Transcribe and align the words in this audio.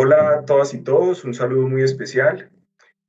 Hola 0.00 0.34
a 0.34 0.44
todas 0.44 0.74
y 0.74 0.84
todos, 0.84 1.24
un 1.24 1.34
saludo 1.34 1.66
muy 1.66 1.82
especial. 1.82 2.48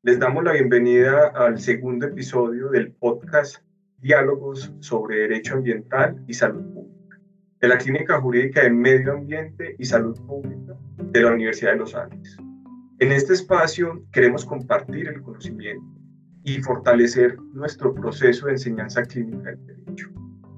Les 0.01 0.17
damos 0.17 0.43
la 0.43 0.53
bienvenida 0.53 1.27
al 1.35 1.59
segundo 1.59 2.07
episodio 2.07 2.69
del 2.69 2.93
podcast 2.93 3.57
Diálogos 3.99 4.73
sobre 4.79 5.17
Derecho 5.17 5.53
Ambiental 5.53 6.19
y 6.27 6.33
Salud 6.33 6.63
Pública 6.73 7.19
de 7.61 7.67
la 7.67 7.77
Clínica 7.77 8.19
Jurídica 8.19 8.63
de 8.63 8.71
Medio 8.71 9.11
Ambiente 9.11 9.75
y 9.77 9.85
Salud 9.85 10.19
Pública 10.25 10.75
de 10.97 11.21
la 11.21 11.31
Universidad 11.31 11.73
de 11.73 11.77
los 11.77 11.93
Andes. 11.93 12.35
En 12.97 13.11
este 13.11 13.33
espacio 13.33 14.03
queremos 14.11 14.43
compartir 14.43 15.09
el 15.09 15.21
conocimiento 15.21 15.85
y 16.43 16.59
fortalecer 16.63 17.37
nuestro 17.53 17.93
proceso 17.93 18.47
de 18.47 18.53
enseñanza 18.53 19.03
clínica 19.03 19.51
del 19.51 19.63
derecho. 19.63 20.09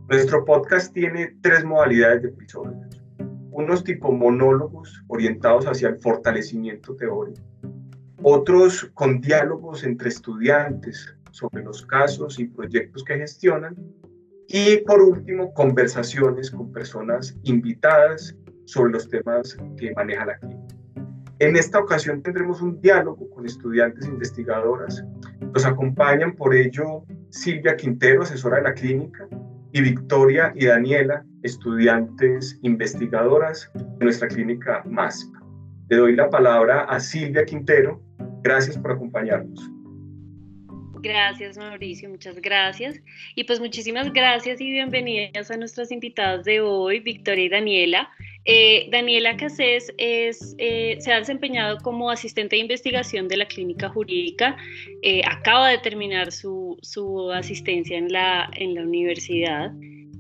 Nuestro 0.08 0.46
podcast 0.46 0.94
tiene 0.94 1.36
tres 1.42 1.66
modalidades 1.66 2.22
de 2.22 2.30
episodios 2.30 2.91
unos 3.52 3.84
tipo 3.84 4.12
monólogos 4.12 5.04
orientados 5.08 5.66
hacia 5.66 5.90
el 5.90 6.00
fortalecimiento 6.00 6.96
teórico, 6.96 7.42
otros 8.24 8.90
con 8.94 9.22
diálogos 9.22 9.84
entre 9.84 10.10
estudiantes 10.10 11.14
sobre 11.32 11.64
los 11.64 11.86
casos 11.86 12.40
y 12.40 12.46
proyectos 12.46 13.04
que 13.04 13.18
gestionan, 13.18 13.76
y 14.48 14.78
por 14.78 15.02
último, 15.02 15.54
conversaciones 15.54 16.52
con 16.52 16.72
personas 16.72 17.38
invitadas 17.44 18.36
sobre 18.66 18.92
los 18.92 19.08
temas 19.08 19.58
que 19.78 19.94
maneja 19.94 20.26
la 20.26 20.38
clínica. 20.38 20.76
En 21.40 21.56
esta 21.56 21.80
ocasión 21.80 22.22
tendremos 22.22 22.62
un 22.62 22.80
diálogo 22.82 23.30
con 23.32 23.46
estudiantes 23.46 24.06
investigadoras. 24.06 25.04
Nos 25.54 25.66
acompañan 25.66 26.36
por 26.36 26.54
ello 26.54 27.04
Silvia 27.30 27.76
Quintero, 27.76 28.22
asesora 28.22 28.58
de 28.58 28.64
la 28.64 28.74
clínica, 28.74 29.28
y 29.72 29.82
Victoria 29.82 30.54
y 30.56 30.66
Daniela, 30.66 31.26
estudiantes 31.44 32.60
investigadoras 32.64 33.70
de 33.74 34.06
nuestra 34.06 34.28
clínica 34.28 34.84
MASP. 34.86 35.34
Le 35.90 35.98
doy 35.98 36.16
la 36.16 36.30
palabra 36.30 36.84
a 36.84 37.00
Silvia 37.00 37.46
Quintero. 37.46 38.02
Gracias 38.44 38.78
por 38.78 38.92
acompañarnos. 38.92 39.72
Gracias, 41.02 41.58
Mauricio, 41.58 42.10
muchas 42.10 42.40
gracias. 42.40 43.02
Y 43.36 43.44
pues 43.46 43.60
muchísimas 43.60 44.14
gracias 44.14 44.62
y 44.62 44.70
bienvenidas 44.70 45.50
a 45.50 45.58
nuestras 45.58 45.92
invitadas 45.92 46.46
de 46.46 46.62
hoy, 46.62 47.00
Victoria 47.00 47.46
y 47.46 47.50
Daniela. 47.50 48.10
Eh, 48.46 48.88
Daniela 48.92 49.36
Casés 49.36 49.92
es, 49.98 50.56
eh, 50.60 50.98
se 51.00 51.12
ha 51.12 51.18
desempeñado 51.18 51.78
como 51.80 52.12
asistente 52.12 52.56
de 52.56 52.62
investigación 52.62 53.28
de 53.28 53.38
la 53.38 53.48
clínica 53.48 53.90
jurídica, 53.90 54.58
eh, 55.02 55.22
acaba 55.28 55.70
de 55.70 55.80
terminar 55.80 56.32
su, 56.32 56.78
su 56.82 57.32
asistencia 57.32 57.98
en 57.98 58.12
la, 58.12 58.50
en 58.54 58.76
la 58.76 58.82
universidad, 58.84 59.72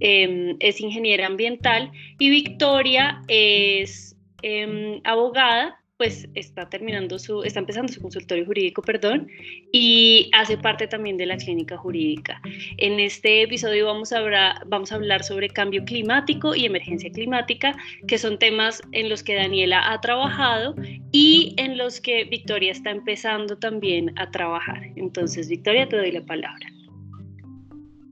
em, 0.01 0.57
es 0.59 0.81
ingeniera 0.81 1.27
ambiental 1.27 1.91
y 2.19 2.29
Victoria 2.29 3.21
es 3.27 4.17
em, 4.41 4.99
abogada 5.03 5.81
pues 6.01 6.27
está 6.33 6.67
terminando 6.67 7.19
su, 7.19 7.43
está 7.43 7.59
empezando 7.59 7.93
su 7.93 8.01
consultorio 8.01 8.43
jurídico, 8.43 8.81
perdón, 8.81 9.27
y 9.71 10.31
hace 10.33 10.57
parte 10.57 10.87
también 10.87 11.15
de 11.15 11.27
la 11.27 11.37
clínica 11.37 11.77
jurídica. 11.77 12.41
En 12.77 12.99
este 12.99 13.43
episodio 13.43 13.85
vamos 13.85 14.11
a, 14.11 14.17
hablar, 14.17 14.63
vamos 14.65 14.91
a 14.91 14.95
hablar 14.95 15.23
sobre 15.23 15.47
cambio 15.47 15.85
climático 15.85 16.55
y 16.55 16.65
emergencia 16.65 17.11
climática, 17.11 17.75
que 18.07 18.17
son 18.17 18.39
temas 18.39 18.81
en 18.93 19.09
los 19.09 19.21
que 19.21 19.35
Daniela 19.35 19.91
ha 19.91 20.01
trabajado 20.01 20.73
y 21.11 21.53
en 21.57 21.77
los 21.77 22.01
que 22.01 22.23
Victoria 22.23 22.71
está 22.71 22.89
empezando 22.89 23.59
también 23.59 24.11
a 24.17 24.31
trabajar. 24.31 24.81
Entonces, 24.95 25.49
Victoria, 25.49 25.87
te 25.87 25.97
doy 25.97 26.11
la 26.11 26.25
palabra. 26.25 26.80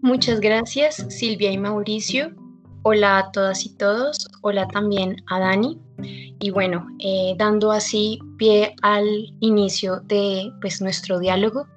Muchas 0.02 0.40
gracias, 0.40 1.06
Silvia 1.10 1.52
y 1.52 1.58
Mauricio. 1.58 2.32
Hola 2.84 3.18
a 3.18 3.32
todas 3.32 3.66
y 3.66 3.76
todos. 3.76 4.30
Hola 4.42 4.66
también 4.70 5.18
a 5.28 5.40
Dani. 5.40 5.78
Y 6.40 6.52
bueno, 6.52 6.88
eh, 7.00 7.34
dando 7.38 7.70
así 7.74 8.18
pie 8.38 8.76
al 8.82 9.06
inicio 9.42 10.00
de 10.06 10.54
pues, 10.62 10.82
nuestro 10.82 11.20
diálogo, 11.20 11.68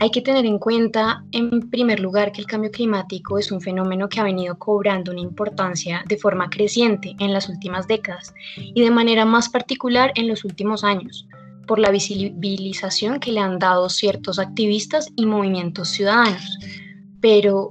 hay 0.00 0.10
que 0.10 0.20
tener 0.20 0.44
en 0.44 0.58
cuenta, 0.58 1.24
en 1.32 1.70
primer 1.70 2.00
lugar, 2.00 2.30
que 2.30 2.42
el 2.42 2.46
cambio 2.46 2.70
climático 2.70 3.38
es 3.38 3.50
un 3.50 3.62
fenómeno 3.62 4.10
que 4.10 4.20
ha 4.20 4.24
venido 4.24 4.58
cobrando 4.58 5.12
una 5.12 5.22
importancia 5.22 6.04
de 6.06 6.18
forma 6.18 6.50
creciente 6.50 7.16
en 7.18 7.32
las 7.32 7.48
últimas 7.48 7.88
décadas 7.88 8.34
y 8.56 8.82
de 8.82 8.90
manera 8.90 9.24
más 9.24 9.48
particular 9.48 10.12
en 10.16 10.28
los 10.28 10.44
últimos 10.44 10.84
años, 10.84 11.26
por 11.66 11.78
la 11.78 11.90
visibilización 11.90 13.18
que 13.18 13.32
le 13.32 13.40
han 13.40 13.58
dado 13.58 13.88
ciertos 13.88 14.38
activistas 14.38 15.10
y 15.16 15.24
movimientos 15.24 15.88
ciudadanos. 15.88 16.58
Pero, 17.28 17.70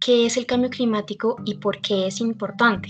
¿qué 0.00 0.24
es 0.24 0.38
el 0.38 0.46
cambio 0.46 0.70
climático 0.70 1.36
y 1.44 1.58
por 1.58 1.82
qué 1.82 2.06
es 2.06 2.18
importante? 2.18 2.88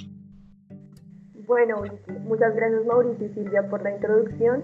Bueno, 1.49 1.83
muchas 2.21 2.55
gracias 2.55 2.87
Mauricio 2.87 3.27
y 3.27 3.31
Silvia 3.31 3.69
por 3.69 3.83
la 3.83 3.91
introducción. 3.91 4.63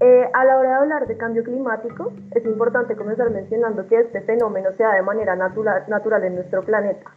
Eh, 0.00 0.28
a 0.34 0.44
la 0.44 0.58
hora 0.58 0.68
de 0.68 0.74
hablar 0.74 1.06
de 1.06 1.16
cambio 1.16 1.44
climático, 1.44 2.12
es 2.32 2.44
importante 2.44 2.94
comenzar 2.94 3.30
mencionando 3.30 3.88
que 3.88 4.00
este 4.00 4.20
fenómeno 4.20 4.68
se 4.76 4.82
da 4.82 4.96
de 4.96 5.02
manera 5.02 5.34
natural, 5.34 5.84
natural 5.88 6.24
en 6.24 6.34
nuestro 6.34 6.62
planeta 6.62 7.10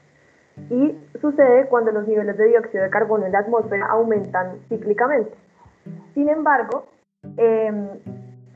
y 0.69 0.95
sucede 1.19 1.67
cuando 1.67 1.91
los 1.91 2.07
niveles 2.07 2.37
de 2.37 2.47
dióxido 2.47 2.85
de 2.85 2.89
carbono 2.89 3.25
en 3.25 3.33
la 3.33 3.39
atmósfera 3.39 3.87
aumentan 3.87 4.59
cíclicamente. 4.69 5.35
Sin 6.13 6.29
embargo, 6.29 6.85
em, 7.35 7.89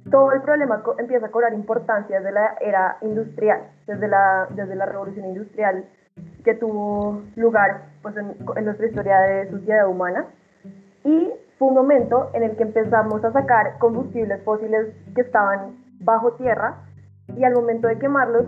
todo 0.09 0.31
el 0.31 0.41
problema 0.41 0.83
empieza 0.97 1.27
a 1.27 1.31
cobrar 1.31 1.53
importancia 1.53 2.17
desde 2.17 2.31
la 2.31 2.55
era 2.61 2.97
industrial, 3.01 3.61
desde 3.85 4.07
la, 4.07 4.47
desde 4.51 4.75
la 4.75 4.85
revolución 4.85 5.25
industrial 5.25 5.85
que 6.43 6.55
tuvo 6.55 7.21
lugar 7.35 7.85
pues, 8.01 8.15
en, 8.17 8.65
nuestra 8.65 8.87
historia 8.87 9.19
de 9.19 9.49
sociedad 9.49 9.87
humana. 9.87 10.25
Y 11.03 11.31
fue 11.57 11.69
un 11.69 11.75
momento 11.75 12.29
en 12.33 12.43
el 12.43 12.55
que 12.55 12.63
empezamos 12.63 13.23
a 13.23 13.31
sacar 13.31 13.77
combustibles 13.79 14.43
fósiles 14.43 14.87
que 15.15 15.21
estaban 15.21 15.77
bajo 15.99 16.33
tierra 16.33 16.83
y 17.35 17.43
al 17.43 17.53
momento 17.53 17.87
de 17.87 17.97
quemarlos 17.97 18.45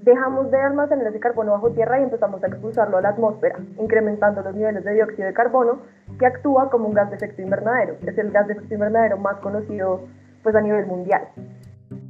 dejamos 0.00 0.50
de 0.50 0.60
almacenar 0.60 1.06
ese 1.06 1.20
carbono 1.20 1.52
bajo 1.52 1.70
tierra 1.70 2.00
y 2.00 2.02
empezamos 2.02 2.42
a 2.42 2.48
expulsarlo 2.48 2.98
a 2.98 3.02
la 3.02 3.10
atmósfera, 3.10 3.58
incrementando 3.78 4.42
los 4.42 4.54
niveles 4.54 4.84
de 4.84 4.94
dióxido 4.94 5.28
de 5.28 5.34
carbono 5.34 5.82
que 6.18 6.26
actúa 6.26 6.70
como 6.70 6.88
un 6.88 6.94
gas 6.94 7.10
de 7.10 7.16
efecto 7.16 7.40
invernadero. 7.40 7.96
Es 8.04 8.18
el 8.18 8.32
gas 8.32 8.48
de 8.48 8.54
efecto 8.54 8.74
invernadero 8.74 9.18
más 9.18 9.36
conocido 9.36 10.00
pues, 10.42 10.54
a 10.54 10.60
nivel 10.60 10.86
mundial. 10.86 11.28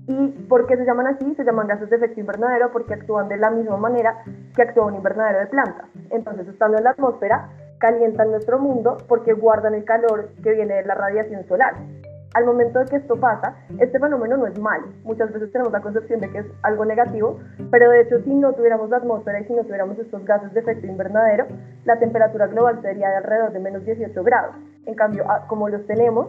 ¿Y 0.07 0.29
por 0.49 0.67
qué 0.67 0.77
se 0.77 0.85
llaman 0.85 1.07
así? 1.07 1.35
Se 1.35 1.45
llaman 1.45 1.69
gases 1.69 1.89
de 1.89 1.97
efecto 1.97 2.21
invernadero 2.21 2.71
porque 2.73 2.95
actúan 2.95 3.29
de 3.29 3.37
la 3.37 3.51
misma 3.51 3.77
manera 3.77 4.23
que 4.55 4.63
actúa 4.63 4.87
un 4.87 4.97
invernadero 4.97 5.41
de 5.41 5.47
plantas. 5.47 5.87
Entonces, 6.11 6.49
estando 6.49 6.79
en 6.79 6.85
la 6.85 6.91
atmósfera, 6.91 7.49
calientan 7.79 8.31
nuestro 8.31 8.59
mundo 8.59 8.97
porque 9.09 9.33
guardan 9.33 9.75
el 9.75 9.85
calor 9.85 10.31
que 10.43 10.53
viene 10.53 10.75
de 10.75 10.85
la 10.85 10.95
radiación 10.95 11.45
solar. 11.47 11.75
Al 12.35 12.47
momento 12.47 12.79
de 12.79 12.87
que 12.87 12.97
esto 12.97 13.17
pasa, 13.17 13.57
este 13.79 13.99
fenómeno 13.99 14.37
no 14.37 14.47
es 14.47 14.59
malo. 14.59 14.87
Muchas 15.05 15.33
veces 15.33 15.53
tenemos 15.53 15.73
la 15.73 15.83
concepción 15.83 16.21
de 16.21 16.31
que 16.31 16.39
es 16.39 16.47
algo 16.63 16.85
negativo, 16.85 17.39
pero 17.71 17.91
de 17.91 18.03
hecho 18.03 18.23
si 18.23 18.35
no 18.35 18.53
tuviéramos 18.55 18.89
la 18.89 18.99
atmósfera 18.99 19.41
y 19.41 19.45
si 19.45 19.53
no 19.53 19.65
tuviéramos 19.65 19.99
estos 19.99 20.25
gases 20.25 20.53
de 20.55 20.61
efecto 20.61 20.87
invernadero, 20.87 21.47
la 21.85 21.99
temperatura 21.99 22.47
global 22.47 22.81
sería 22.81 23.11
de 23.11 23.17
alrededor 23.17 23.53
de 23.53 23.59
menos 23.59 23.85
18 23.85 24.25
grados. 24.25 24.55
En 24.87 24.95
cambio, 24.95 25.25
como 25.49 25.69
los 25.69 25.87
tenemos, 25.87 26.29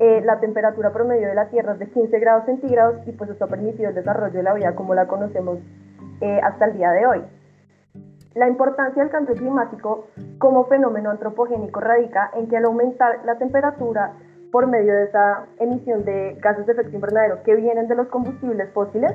eh, 0.00 0.22
la 0.24 0.40
temperatura 0.40 0.92
promedio 0.92 1.28
de 1.28 1.34
la 1.34 1.48
Tierra 1.50 1.74
es 1.74 1.78
de 1.78 1.88
15 1.88 2.18
grados 2.18 2.46
centígrados 2.46 3.06
y 3.06 3.12
pues 3.12 3.30
esto 3.30 3.44
ha 3.44 3.48
permitido 3.48 3.90
el 3.90 3.94
desarrollo 3.94 4.32
de 4.32 4.42
la 4.42 4.54
vida 4.54 4.74
como 4.74 4.94
la 4.94 5.06
conocemos 5.06 5.58
eh, 6.20 6.40
hasta 6.42 6.66
el 6.66 6.76
día 6.76 6.90
de 6.90 7.06
hoy. 7.06 7.22
La 8.34 8.48
importancia 8.48 9.00
del 9.00 9.12
cambio 9.12 9.36
climático 9.36 10.08
como 10.38 10.64
fenómeno 10.66 11.10
antropogénico 11.10 11.78
radica 11.78 12.30
en 12.34 12.48
que 12.48 12.56
al 12.56 12.64
aumentar 12.64 13.20
la 13.24 13.38
temperatura 13.38 14.14
por 14.50 14.66
medio 14.66 14.92
de 14.92 15.04
esa 15.04 15.46
emisión 15.60 16.04
de 16.04 16.36
gases 16.40 16.66
de 16.66 16.72
efecto 16.72 16.94
invernadero 16.94 17.42
que 17.44 17.54
vienen 17.54 17.86
de 17.86 17.94
los 17.94 18.08
combustibles 18.08 18.70
fósiles, 18.72 19.12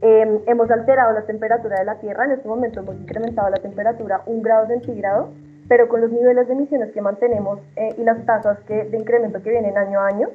em, 0.00 0.40
hemos 0.46 0.70
alterado 0.70 1.12
la 1.12 1.26
temperatura 1.26 1.78
de 1.78 1.84
la 1.84 1.98
Tierra. 1.98 2.24
En 2.24 2.32
este 2.32 2.48
momento 2.48 2.80
hemos 2.80 2.96
incrementado 2.96 3.50
la 3.50 3.58
temperatura 3.58 4.22
un 4.24 4.42
grado 4.42 4.66
centígrado 4.66 5.28
pero 5.68 5.88
con 5.88 6.00
los 6.00 6.10
niveles 6.10 6.46
de 6.46 6.54
emisiones 6.54 6.92
que 6.92 7.00
mantenemos 7.00 7.60
eh, 7.76 7.94
y 7.98 8.04
las 8.04 8.24
tasas 8.24 8.58
que, 8.60 8.84
de 8.84 8.96
incremento 8.96 9.42
que 9.42 9.50
vienen 9.50 9.76
año 9.76 10.00
a 10.00 10.06
año, 10.08 10.28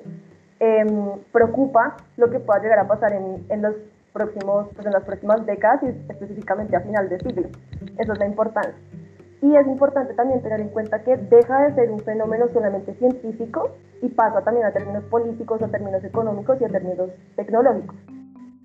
em, 0.59 1.19
preocupa 1.31 1.97
lo 2.17 2.29
que 2.29 2.39
pueda 2.39 2.61
llegar 2.61 2.79
a 2.79 2.87
pasar 2.87 3.13
en, 3.13 3.45
en 3.49 3.61
los 3.61 3.75
próximos, 4.13 4.67
pues 4.75 4.85
en 4.85 4.93
las 4.93 5.03
próximas 5.03 5.45
décadas 5.45 5.83
y 5.83 5.87
específicamente 6.11 6.75
a 6.75 6.81
final 6.81 7.09
de 7.09 7.19
siglo. 7.19 7.47
Eso 7.97 8.13
es 8.13 8.19
la 8.19 8.25
importancia. 8.25 8.73
Y 9.41 9.55
es 9.55 9.65
importante 9.65 10.13
también 10.13 10.41
tener 10.41 10.61
en 10.61 10.69
cuenta 10.69 11.01
que 11.03 11.17
deja 11.17 11.63
de 11.63 11.73
ser 11.73 11.89
un 11.89 11.99
fenómeno 11.99 12.47
solamente 12.49 12.93
científico 12.95 13.71
y 14.01 14.09
pasa 14.09 14.41
también 14.43 14.67
a 14.67 14.71
términos 14.71 15.03
políticos, 15.05 15.61
a 15.63 15.67
términos 15.67 16.03
económicos 16.03 16.61
y 16.61 16.65
a 16.65 16.69
términos 16.69 17.09
tecnológicos. 17.35 17.95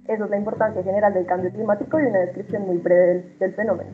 Eso 0.07 0.25
es 0.25 0.31
la 0.31 0.37
importancia 0.37 0.83
general 0.83 1.15
del 1.15 1.27
cambio 1.27 1.51
climático 1.51 1.99
y 1.99 2.05
una 2.05 2.21
descripción 2.21 2.67
muy 2.67 2.77
breve 2.77 3.25
del 3.39 3.55
fenómeno. 3.55 3.91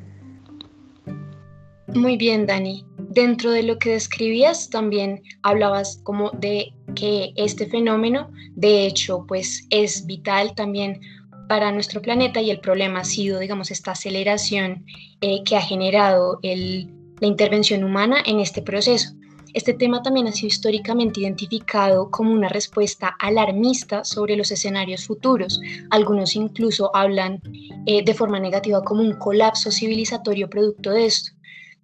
Muy 1.94 2.16
bien, 2.16 2.46
Dani. 2.46 2.84
Dentro 2.96 3.50
de 3.50 3.62
lo 3.62 3.78
que 3.78 3.90
describías, 3.90 4.70
también 4.70 5.22
hablabas 5.42 6.00
como 6.04 6.30
de 6.30 6.72
que 6.94 7.32
este 7.36 7.66
fenómeno, 7.66 8.30
de 8.54 8.86
hecho, 8.86 9.24
pues 9.28 9.66
es 9.70 10.06
vital 10.06 10.54
también 10.54 11.00
para 11.48 11.70
nuestro 11.70 12.00
planeta 12.00 12.40
y 12.40 12.50
el 12.50 12.60
problema 12.60 13.00
ha 13.00 13.04
sido, 13.04 13.38
digamos, 13.38 13.70
esta 13.70 13.90
aceleración 13.90 14.86
eh, 15.20 15.42
que 15.44 15.56
ha 15.56 15.60
generado 15.60 16.40
la 16.42 17.26
intervención 17.26 17.84
humana 17.84 18.22
en 18.24 18.40
este 18.40 18.62
proceso. 18.62 19.10
Este 19.52 19.74
tema 19.74 20.02
también 20.02 20.26
ha 20.26 20.32
sido 20.32 20.48
históricamente 20.48 21.20
identificado 21.20 22.10
como 22.10 22.32
una 22.32 22.48
respuesta 22.48 23.14
alarmista 23.18 24.02
sobre 24.02 24.34
los 24.34 24.50
escenarios 24.50 25.04
futuros. 25.06 25.60
Algunos 25.90 26.36
incluso 26.36 26.90
hablan 26.96 27.42
eh, 27.84 28.02
de 28.02 28.14
forma 28.14 28.40
negativa 28.40 28.82
como 28.82 29.02
un 29.02 29.12
colapso 29.18 29.70
civilizatorio 29.70 30.48
producto 30.48 30.90
de 30.90 31.04
esto. 31.04 31.32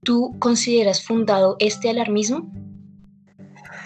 ¿Tú 0.02 0.34
consideras 0.38 1.06
fundado 1.06 1.56
este 1.58 1.90
alarmismo? 1.90 2.50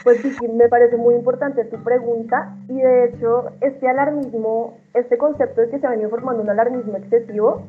Pues 0.05 0.20
sí, 0.20 0.49
me 0.49 0.69
parece 0.69 0.97
muy 0.97 1.14
importante 1.14 1.64
tu 1.64 1.82
pregunta 1.82 2.56
y 2.69 2.81
de 2.81 3.06
hecho 3.06 3.53
este 3.61 3.88
alarmismo, 3.88 4.79
este 4.94 5.17
concepto 5.17 5.61
de 5.61 5.70
que 5.70 5.79
se 5.79 5.87
ha 5.87 5.91
venido 5.91 6.11
formando 6.11 6.43
un 6.43 6.50
alarmismo 6.50 6.97
excesivo, 6.97 7.62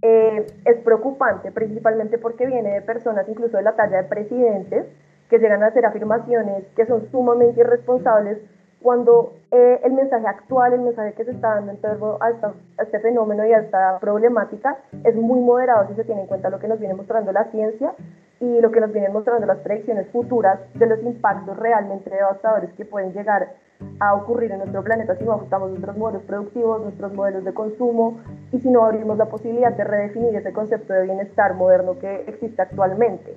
eh, 0.00 0.46
es 0.64 0.76
preocupante, 0.84 1.50
principalmente 1.50 2.18
porque 2.18 2.46
viene 2.46 2.74
de 2.74 2.82
personas 2.82 3.28
incluso 3.28 3.56
de 3.56 3.62
la 3.62 3.76
talla 3.76 4.02
de 4.02 4.08
presidentes 4.08 4.86
que 5.28 5.38
llegan 5.38 5.62
a 5.62 5.68
hacer 5.68 5.84
afirmaciones 5.86 6.64
que 6.76 6.86
son 6.86 7.10
sumamente 7.10 7.60
irresponsables 7.60 8.38
cuando 8.82 9.34
eh, 9.50 9.80
el 9.84 9.92
mensaje 9.92 10.26
actual, 10.26 10.72
el 10.74 10.80
mensaje 10.80 11.12
que 11.14 11.24
se 11.24 11.30
está 11.30 11.54
dando 11.54 11.72
en 11.72 11.78
torno 11.78 12.18
a, 12.20 12.26
a, 12.26 12.82
este 12.82 13.00
fenómeno 13.00 13.46
y 13.46 13.52
a 13.52 13.60
esta 13.60 13.98
problemática 13.98 14.78
es 15.04 15.14
muy 15.14 15.40
moderado 15.40 15.88
si 15.88 15.94
se 15.94 16.04
tiene 16.04 16.22
en 16.22 16.26
cuenta 16.26 16.50
lo 16.50 16.58
que 16.58 16.68
nos 16.68 16.78
viene 16.78 16.94
mostrando 16.94 17.32
la 17.32 17.44
ciencia 17.44 17.94
y 18.40 18.60
lo 18.60 18.72
que 18.72 18.80
nos 18.80 18.92
vienen 18.92 19.12
mostrando 19.12 19.46
las 19.46 19.58
predicciones 19.58 20.08
futuras 20.08 20.58
de 20.74 20.86
los 20.86 21.00
impactos 21.02 21.56
realmente 21.56 22.10
devastadores 22.10 22.72
que 22.72 22.84
pueden 22.84 23.12
llegar 23.12 23.54
a 24.00 24.14
ocurrir 24.14 24.50
en 24.50 24.58
nuestro 24.58 24.82
planeta 24.82 25.16
si 25.16 25.24
no 25.24 25.34
ajustamos 25.34 25.70
nuestros 25.70 25.96
modelos 25.96 26.22
productivos, 26.24 26.82
nuestros 26.82 27.14
modelos 27.14 27.44
de 27.44 27.54
consumo 27.54 28.20
y 28.50 28.58
si 28.58 28.68
no 28.68 28.84
abrimos 28.84 29.16
la 29.16 29.26
posibilidad 29.26 29.72
de 29.72 29.84
redefinir 29.84 30.34
ese 30.34 30.52
concepto 30.52 30.92
de 30.92 31.04
bienestar 31.04 31.54
moderno 31.54 31.98
que 31.98 32.24
existe 32.26 32.62
actualmente. 32.62 33.36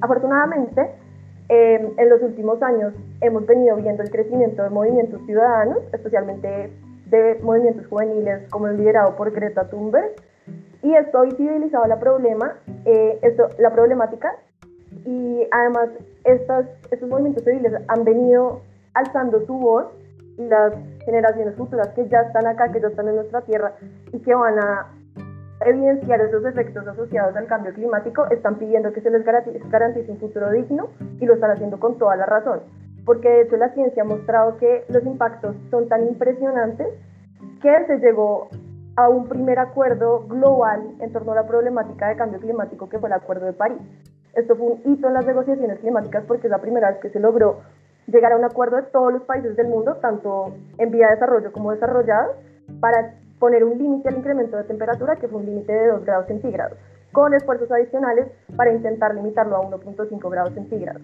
Afortunadamente, 0.00 0.90
eh, 1.48 1.92
en 1.96 2.08
los 2.08 2.22
últimos 2.22 2.62
años 2.62 2.94
hemos 3.20 3.46
venido 3.46 3.76
viendo 3.76 4.02
el 4.02 4.10
crecimiento 4.10 4.62
de 4.62 4.70
movimientos 4.70 5.20
ciudadanos, 5.26 5.78
especialmente 5.92 6.72
de 7.06 7.38
movimientos 7.42 7.86
juveniles 7.86 8.48
como 8.50 8.68
el 8.68 8.78
liderado 8.78 9.16
por 9.16 9.30
Greta 9.32 9.68
Thunberg, 9.68 10.12
y 10.82 10.94
esto 10.94 11.18
ha 11.18 11.22
visibilizado 11.22 11.86
la, 11.86 11.96
eh, 12.84 13.36
problemática 13.72 14.34
y 15.04 15.46
además 15.50 15.90
estos 16.24 17.08
movimientos 17.08 17.44
civiles 17.44 17.72
han 17.88 18.04
venido 18.04 18.62
alzando 18.94 19.44
su 19.46 19.54
voz 19.54 19.86
y 20.38 20.46
las 20.46 20.74
generaciones 21.04 21.54
futuras 21.56 21.88
que 21.88 22.08
ya 22.08 22.22
están 22.22 22.46
acá, 22.46 22.72
que 22.72 22.80
ya 22.80 22.88
están 22.88 23.08
en 23.08 23.16
nuestra 23.16 23.42
tierra 23.42 23.74
y 24.12 24.18
que 24.18 24.34
van 24.34 24.58
a 24.58 24.86
evidenciar 25.64 26.20
esos 26.20 26.44
efectos 26.44 26.86
asociados 26.86 27.36
al 27.36 27.46
cambio 27.46 27.72
climático, 27.72 28.26
están 28.30 28.56
pidiendo 28.56 28.92
que 28.92 29.00
se 29.00 29.10
les 29.10 29.24
garantice 29.24 30.10
un 30.10 30.18
futuro 30.18 30.50
digno 30.50 30.90
y 31.20 31.26
lo 31.26 31.34
están 31.34 31.50
haciendo 31.50 31.78
con 31.80 31.98
toda 31.98 32.16
la 32.16 32.26
razón. 32.26 32.60
Porque 33.04 33.28
de 33.28 33.42
hecho 33.42 33.56
la 33.56 33.72
ciencia 33.74 34.02
ha 34.02 34.06
mostrado 34.06 34.56
que 34.58 34.84
los 34.88 35.04
impactos 35.04 35.56
son 35.70 35.88
tan 35.88 36.06
impresionantes 36.06 36.88
que 37.60 37.86
se 37.86 37.98
llegó 37.98 38.48
a 38.96 39.08
un 39.08 39.28
primer 39.28 39.58
acuerdo 39.58 40.26
global 40.26 40.82
en 41.00 41.12
torno 41.12 41.32
a 41.32 41.36
la 41.36 41.46
problemática 41.46 42.08
de 42.08 42.16
cambio 42.16 42.40
climático 42.40 42.88
que 42.88 42.98
fue 42.98 43.08
el 43.08 43.14
Acuerdo 43.14 43.46
de 43.46 43.52
París. 43.52 43.78
Esto 44.34 44.56
fue 44.56 44.66
un 44.66 44.80
hito 44.84 45.08
en 45.08 45.14
las 45.14 45.26
negociaciones 45.26 45.78
climáticas 45.80 46.24
porque 46.26 46.46
es 46.46 46.50
la 46.50 46.60
primera 46.60 46.90
vez 46.90 47.00
que 47.00 47.10
se 47.10 47.20
logró 47.20 47.60
llegar 48.06 48.32
a 48.32 48.36
un 48.36 48.44
acuerdo 48.44 48.76
de 48.76 48.82
todos 48.84 49.12
los 49.12 49.22
países 49.22 49.56
del 49.56 49.68
mundo, 49.68 49.96
tanto 49.96 50.54
en 50.78 50.90
vía 50.90 51.08
de 51.08 51.14
desarrollo 51.14 51.52
como 51.52 51.72
desarrollados, 51.72 52.36
para 52.80 53.14
poner 53.42 53.64
un 53.64 53.76
límite 53.76 54.08
al 54.08 54.18
incremento 54.18 54.56
de 54.56 54.62
temperatura 54.62 55.16
que 55.16 55.26
fue 55.26 55.40
un 55.40 55.46
límite 55.46 55.72
de 55.72 55.88
2 55.88 56.04
grados 56.04 56.28
centígrados, 56.28 56.78
con 57.10 57.34
esfuerzos 57.34 57.68
adicionales 57.72 58.28
para 58.54 58.72
intentar 58.72 59.16
limitarlo 59.16 59.56
a 59.56 59.68
1.5 59.68 60.30
grados 60.30 60.54
centígrados. 60.54 61.02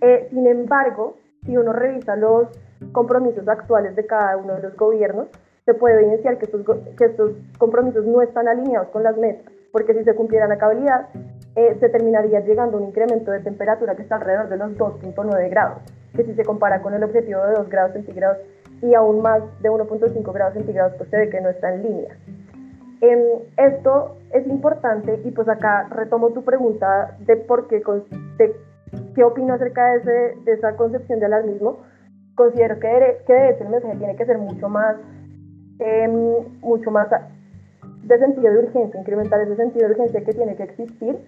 Eh, 0.00 0.28
sin 0.30 0.46
embargo, 0.46 1.16
si 1.44 1.56
uno 1.56 1.72
revisa 1.72 2.14
los 2.14 2.46
compromisos 2.92 3.48
actuales 3.48 3.96
de 3.96 4.06
cada 4.06 4.36
uno 4.36 4.54
de 4.54 4.62
los 4.62 4.76
gobiernos, 4.76 5.26
se 5.64 5.74
puede 5.74 6.00
evidenciar 6.00 6.38
que 6.38 6.44
estos, 6.44 6.64
que 6.96 7.06
estos 7.06 7.32
compromisos 7.58 8.06
no 8.06 8.22
están 8.22 8.46
alineados 8.46 8.86
con 8.90 9.02
las 9.02 9.16
metas, 9.16 9.52
porque 9.72 9.92
si 9.92 10.04
se 10.04 10.14
cumplieran 10.14 10.52
a 10.52 10.58
cabalidad, 10.58 11.08
eh, 11.56 11.76
se 11.80 11.88
terminaría 11.88 12.38
llegando 12.38 12.78
a 12.78 12.80
un 12.82 12.86
incremento 12.86 13.32
de 13.32 13.40
temperatura 13.40 13.96
que 13.96 14.02
está 14.02 14.14
alrededor 14.14 14.48
de 14.48 14.58
los 14.58 14.70
2.9 14.78 15.50
grados, 15.50 15.78
que 16.14 16.22
si 16.22 16.34
se 16.34 16.44
compara 16.44 16.82
con 16.82 16.94
el 16.94 17.02
objetivo 17.02 17.44
de 17.44 17.54
2 17.54 17.68
grados 17.68 17.94
centígrados 17.94 18.38
y 18.82 18.94
aún 18.94 19.22
más 19.22 19.42
de 19.60 19.70
1.5 19.70 20.32
grados 20.32 20.54
centígrados, 20.54 20.94
pues 20.96 21.10
se 21.10 21.18
ve 21.18 21.30
que 21.30 21.40
no 21.40 21.50
está 21.50 21.74
en 21.74 21.82
línea. 21.82 22.16
Em, 23.00 23.20
esto 23.56 24.16
es 24.32 24.46
importante 24.46 25.20
y 25.24 25.30
pues 25.30 25.48
acá 25.48 25.88
retomo 25.90 26.30
tu 26.30 26.44
pregunta 26.44 27.16
de 27.20 27.36
por 27.36 27.66
qué, 27.68 27.82
de, 28.36 28.56
qué 29.14 29.24
opino 29.24 29.54
acerca 29.54 29.96
de, 29.98 30.36
esa 30.46 30.76
concepción 30.76 31.18
de 31.18 31.26
alarmismo. 31.26 31.78
Considero 32.34 32.78
que 32.78 32.88
de, 32.88 33.22
que 33.26 33.32
de 33.32 33.50
hecho 33.50 33.64
el 33.64 33.70
mensaje 33.70 33.96
tiene 33.96 34.16
que 34.16 34.26
ser 34.26 34.38
mucho 34.38 34.68
más 34.68 34.96
mucho 36.60 36.90
más 36.90 37.08
de 38.02 38.18
sentido 38.18 38.52
de 38.52 38.58
urgencia, 38.58 39.00
incrementar 39.00 39.40
ese 39.40 39.56
sentido 39.56 39.88
de 39.88 39.94
urgencia 39.94 40.22
que 40.22 40.32
tiene 40.34 40.54
que 40.54 40.64
existir, 40.64 41.18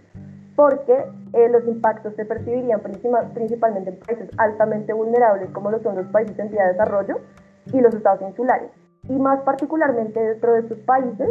porque 0.56 0.92
eh, 1.32 1.48
los 1.48 1.66
impactos 1.66 2.14
se 2.16 2.26
percibirían 2.26 2.80
principalmente 2.80 3.90
en 3.90 3.96
países 3.96 4.28
altamente 4.36 4.92
vulnerables 4.92 5.48
como 5.50 5.70
lo 5.70 5.82
son 5.82 5.96
los 5.96 6.06
países 6.08 6.38
en 6.38 6.50
vía 6.50 6.64
de 6.64 6.72
desarrollo 6.72 7.20
y 7.66 7.80
los 7.80 7.94
estados 7.94 8.22
insulares. 8.22 8.70
Y 9.08 9.14
más 9.14 9.40
particularmente 9.40 10.20
dentro 10.20 10.52
de 10.54 10.60
estos 10.60 10.78
países, 10.80 11.28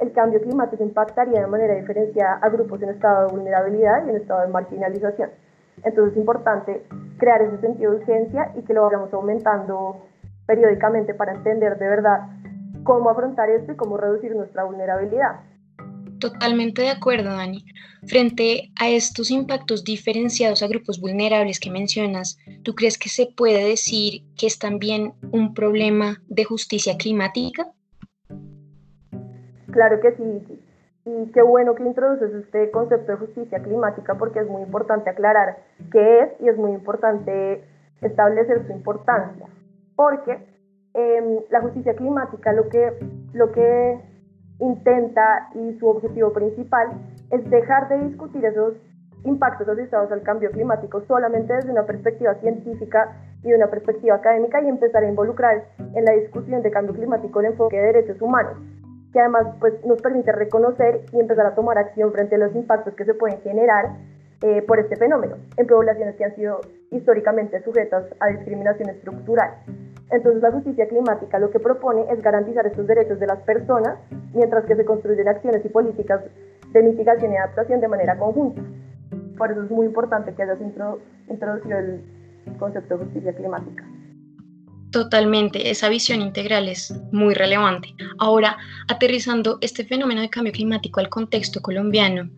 el 0.00 0.12
cambio 0.12 0.40
climático 0.42 0.82
impactaría 0.82 1.40
de 1.40 1.46
manera 1.46 1.74
diferenciada 1.74 2.34
a 2.42 2.48
grupos 2.50 2.82
en 2.82 2.90
estado 2.90 3.26
de 3.26 3.32
vulnerabilidad 3.32 4.06
y 4.06 4.10
en 4.10 4.16
estado 4.16 4.42
de 4.42 4.48
marginalización. 4.48 5.30
Entonces 5.82 6.12
es 6.12 6.18
importante 6.18 6.86
crear 7.18 7.42
ese 7.42 7.58
sentido 7.58 7.92
de 7.92 7.98
urgencia 7.98 8.52
y 8.54 8.62
que 8.62 8.74
lo 8.74 8.84
vayamos 8.84 9.12
aumentando 9.12 10.02
periódicamente 10.46 11.14
para 11.14 11.32
entender 11.32 11.78
de 11.78 11.88
verdad 11.88 12.28
cómo 12.84 13.10
afrontar 13.10 13.50
esto 13.50 13.72
y 13.72 13.76
cómo 13.76 13.96
reducir 13.96 14.34
nuestra 14.34 14.64
vulnerabilidad. 14.64 15.40
Totalmente 16.20 16.82
de 16.82 16.90
acuerdo, 16.90 17.30
Dani. 17.30 17.64
Frente 18.06 18.70
a 18.80 18.88
estos 18.88 19.30
impactos 19.30 19.84
diferenciados 19.84 20.62
a 20.62 20.68
grupos 20.68 21.00
vulnerables 21.00 21.60
que 21.60 21.70
mencionas, 21.70 22.38
¿tú 22.62 22.74
crees 22.74 22.98
que 22.98 23.08
se 23.08 23.26
puede 23.36 23.68
decir 23.68 24.22
que 24.38 24.46
es 24.46 24.58
también 24.58 25.14
un 25.32 25.54
problema 25.54 26.22
de 26.28 26.44
justicia 26.44 26.96
climática? 26.96 27.72
Claro 29.70 30.00
que 30.00 30.12
sí. 30.16 30.60
Y 31.04 31.32
qué 31.32 31.42
bueno 31.42 31.74
que 31.74 31.84
introduces 31.84 32.32
este 32.34 32.70
concepto 32.70 33.12
de 33.12 33.18
justicia 33.18 33.62
climática 33.62 34.16
porque 34.16 34.40
es 34.40 34.48
muy 34.48 34.62
importante 34.62 35.10
aclarar 35.10 35.58
qué 35.92 36.20
es 36.20 36.30
y 36.40 36.48
es 36.48 36.56
muy 36.56 36.72
importante 36.72 37.62
establecer 38.00 38.66
su 38.66 38.72
importancia. 38.72 39.46
Porque 39.94 40.38
Em, 40.98 41.40
la 41.50 41.60
justicia 41.60 41.94
climática 41.94 42.54
lo 42.54 42.70
que, 42.70 42.90
lo 43.34 43.52
que 43.52 44.00
intenta 44.58 45.48
y 45.54 45.78
su 45.78 45.88
objetivo 45.88 46.32
principal 46.32 46.88
es 47.30 47.48
dejar 47.50 47.88
de 47.88 48.08
discutir 48.08 48.44
esos 48.44 48.74
impactos 49.24 49.68
asociados 49.68 50.10
al 50.12 50.22
cambio 50.22 50.50
climático 50.50 51.02
solamente 51.06 51.52
desde 51.52 51.72
una 51.72 51.84
perspectiva 51.84 52.34
científica 52.36 53.16
y 53.42 53.52
una 53.52 53.68
perspectiva 53.68 54.16
académica 54.16 54.62
y 54.62 54.68
empezar 54.68 55.02
a 55.02 55.08
involucrar 55.08 55.64
en 55.94 56.04
la 56.04 56.12
discusión 56.12 56.62
de 56.62 56.70
cambio 56.70 56.94
climático 56.94 57.40
el 57.40 57.46
enfoque 57.46 57.76
de 57.76 57.92
derechos 57.92 58.20
humanos, 58.20 58.56
que 59.12 59.20
además 59.20 59.46
pues, 59.60 59.74
nos 59.84 60.00
permite 60.00 60.32
reconocer 60.32 61.06
y 61.12 61.20
empezar 61.20 61.46
a 61.46 61.54
tomar 61.54 61.78
acción 61.78 62.12
frente 62.12 62.36
a 62.36 62.38
los 62.38 62.54
impactos 62.54 62.94
que 62.94 63.04
se 63.04 63.14
pueden 63.14 63.40
generar 63.40 63.96
eh, 64.42 64.62
por 64.62 64.78
este 64.78 64.96
fenómeno 64.96 65.36
en 65.56 65.66
poblaciones 65.66 66.16
que 66.16 66.24
han 66.24 66.34
sido 66.36 66.60
históricamente 66.90 67.62
sujetas 67.64 68.04
a 68.20 68.28
discriminación 68.28 68.90
estructural. 68.90 69.50
Entonces 70.10 70.42
la 70.42 70.52
justicia 70.52 70.86
climática 70.88 71.38
lo 71.38 71.50
que 71.50 71.58
propone 71.58 72.04
es 72.10 72.22
garantizar 72.22 72.66
estos 72.66 72.86
derechos 72.86 73.18
de 73.18 73.26
las 73.26 73.38
personas 73.40 73.98
mientras 74.34 74.64
que 74.66 74.76
se 74.76 74.84
construyen 74.84 75.28
acciones 75.28 75.64
y 75.64 75.68
políticas 75.68 76.20
de 76.72 76.82
mitigación 76.82 77.32
y 77.32 77.36
adaptación 77.36 77.80
de 77.80 77.88
manera 77.88 78.16
conjunta. 78.18 78.62
Por 79.36 79.50
eso 79.50 79.62
es 79.62 79.70
muy 79.70 79.86
importante 79.86 80.34
que 80.34 80.42
hayas 80.42 80.60
introducido 80.60 81.78
el 81.78 82.02
concepto 82.58 82.98
de 82.98 83.04
justicia 83.04 83.34
climática. 83.34 83.84
Totalmente, 84.90 85.70
esa 85.70 85.88
visión 85.88 86.22
integral 86.22 86.68
es 86.68 86.94
muy 87.12 87.34
relevante. 87.34 87.88
Ahora, 88.18 88.56
aterrizando 88.88 89.58
este 89.60 89.84
fenómeno 89.84 90.20
de 90.20 90.30
cambio 90.30 90.52
climático 90.52 91.00
al 91.00 91.08
contexto 91.08 91.60
colombiano, 91.60 92.30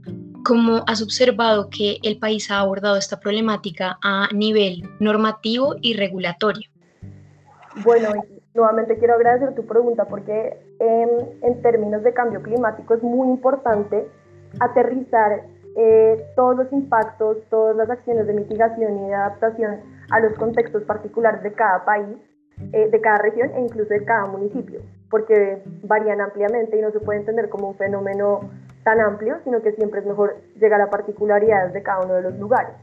¿cómo 0.48 0.82
has 0.86 1.02
observado 1.02 1.68
que 1.68 1.98
el 2.02 2.18
país 2.18 2.50
ha 2.50 2.60
abordado 2.60 2.96
esta 2.96 3.20
problemática 3.20 3.98
a 4.02 4.28
nivel 4.34 4.82
normativo 4.98 5.76
y 5.82 5.94
regulatorio? 5.94 6.70
Bueno, 7.84 8.08
nuevamente 8.54 8.96
quiero 8.96 9.14
agradecer 9.14 9.54
tu 9.54 9.66
pregunta 9.66 10.06
porque 10.06 10.58
en, 10.80 11.62
términos 11.62 12.02
de 12.02 12.14
cambio 12.14 12.42
climático 12.42 12.94
es 12.94 13.02
muy 13.02 13.28
importante 13.28 14.08
aterrizar 14.58 15.44
eh, 15.76 16.24
todos 16.34 16.56
los 16.56 16.72
impactos, 16.72 17.36
todas 17.50 17.76
las 17.76 17.90
acciones 17.90 18.26
de 18.26 18.32
mitigación 18.32 19.04
y 19.04 19.08
de 19.08 19.14
adaptación 19.14 19.80
a 20.10 20.20
los 20.20 20.32
contextos 20.38 20.82
particulares 20.84 21.42
de 21.42 21.52
cada 21.52 21.84
país, 21.84 22.16
eh, 22.72 22.88
de 22.90 23.00
cada 23.02 23.18
región 23.18 23.50
e 23.54 23.60
incluso 23.60 23.90
de 23.90 24.02
cada 24.02 24.24
municipio, 24.24 24.80
porque 25.10 25.62
varían 25.82 26.22
ampliamente 26.22 26.78
y 26.78 26.80
no 26.80 26.90
se 26.90 27.00
puede 27.00 27.20
entender 27.20 27.50
como 27.50 27.68
un 27.68 27.76
fenómeno 27.76 28.40
tan 28.84 29.00
amplio, 29.00 29.36
sino 29.44 29.60
que 29.62 29.72
siempre 29.72 30.00
es 30.00 30.06
mejor 30.06 30.36
llegar 30.60 30.80
a 30.80 30.90
particularidades 30.90 31.72
de 31.72 31.82
cada 31.82 32.04
uno 32.04 32.14
de 32.14 32.22
los 32.22 32.38
lugares. 32.38 32.74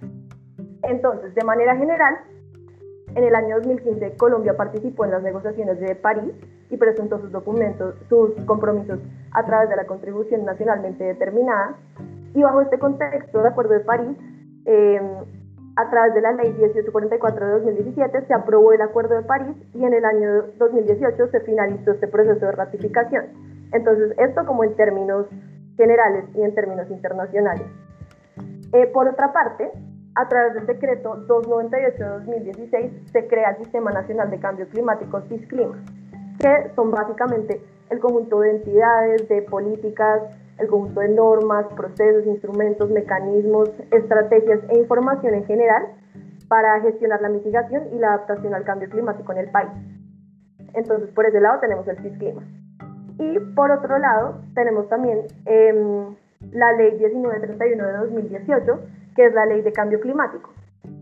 Entonces, 0.83 1.33
de 1.33 1.43
manera 1.43 1.75
general, 1.75 2.17
en 3.15 3.23
el 3.23 3.33
año 3.33 3.55
2015 3.57 4.17
Colombia 4.17 4.57
participó 4.57 5.05
en 5.05 5.11
las 5.11 5.23
negociaciones 5.23 5.79
de 5.79 5.95
París 5.95 6.33
y 6.69 6.77
presentó 6.77 7.19
sus 7.19 7.31
documentos, 7.31 7.95
sus 8.09 8.33
compromisos 8.45 8.99
a 9.31 9.45
través 9.45 9.69
de 9.69 9.75
la 9.75 9.85
contribución 9.85 10.45
nacionalmente 10.45 11.03
determinada. 11.03 11.77
Y 12.33 12.43
bajo 12.43 12.61
este 12.61 12.77
contexto 12.77 13.41
de 13.41 13.47
Acuerdo 13.47 13.73
de 13.73 13.79
París, 13.79 14.17
eh, 14.65 14.99
a 15.77 15.89
través 15.89 16.13
de 16.13 16.21
la 16.21 16.31
Ley 16.31 16.53
1844 16.53 17.45
de 17.45 17.51
2017 17.53 18.25
se 18.27 18.33
aprobó 18.33 18.73
el 18.73 18.81
Acuerdo 18.81 19.15
de 19.15 19.23
París 19.23 19.55
y 19.73 19.83
en 19.83 19.93
el 19.93 20.05
año 20.05 20.43
2018 20.57 21.27
se 21.27 21.39
finalizó 21.41 21.91
este 21.91 22.07
proceso 22.07 22.45
de 22.45 22.51
ratificación. 22.51 23.25
Entonces, 23.71 24.13
esto 24.17 24.45
como 24.45 24.63
en 24.63 24.75
términos 24.75 25.27
generales 25.77 26.25
y 26.35 26.41
en 26.41 26.53
términos 26.53 26.89
internacionales. 26.89 27.67
Eh, 28.73 28.87
por 28.87 29.07
otra 29.07 29.31
parte, 29.31 29.71
a 30.15 30.27
través 30.27 30.53
del 30.53 30.65
decreto 30.65 31.15
298 31.27 32.03
de 32.03 32.09
2016 32.09 32.91
se 33.11 33.27
crea 33.27 33.51
el 33.51 33.57
Sistema 33.57 33.91
Nacional 33.91 34.29
de 34.29 34.39
Cambio 34.39 34.67
Climático, 34.69 35.21
SISCLIMA, 35.21 35.83
que 36.39 36.71
son 36.75 36.91
básicamente 36.91 37.61
el 37.89 37.99
conjunto 37.99 38.39
de 38.39 38.51
entidades, 38.51 39.27
de 39.27 39.41
políticas, 39.43 40.21
el 40.57 40.67
conjunto 40.67 41.01
de 41.01 41.09
normas, 41.09 41.65
procesos, 41.75 42.25
instrumentos, 42.25 42.89
mecanismos, 42.89 43.69
estrategias 43.91 44.61
e 44.69 44.77
información 44.77 45.35
en 45.35 45.45
general 45.45 45.87
para 46.47 46.79
gestionar 46.81 47.21
la 47.21 47.29
mitigación 47.29 47.83
y 47.93 47.99
la 47.99 48.13
adaptación 48.13 48.53
al 48.53 48.63
cambio 48.63 48.89
climático 48.89 49.31
en 49.33 49.37
el 49.39 49.49
país. 49.49 49.71
Entonces, 50.73 51.09
por 51.11 51.25
ese 51.25 51.41
lado 51.41 51.59
tenemos 51.59 51.87
el 51.87 51.97
CISCLIMA. 51.97 52.43
Y 53.17 53.39
por 53.55 53.71
otro 53.71 53.97
lado, 53.97 54.41
tenemos 54.53 54.89
también 54.89 55.19
em, 55.45 56.15
la 56.51 56.73
Ley 56.73 56.99
1931 56.99 57.87
de 57.87 57.93
2018, 57.93 58.79
que 59.15 59.25
es 59.25 59.33
la 59.33 59.45
Ley 59.45 59.61
de 59.61 59.71
Cambio 59.71 59.99
Climático, 59.99 60.51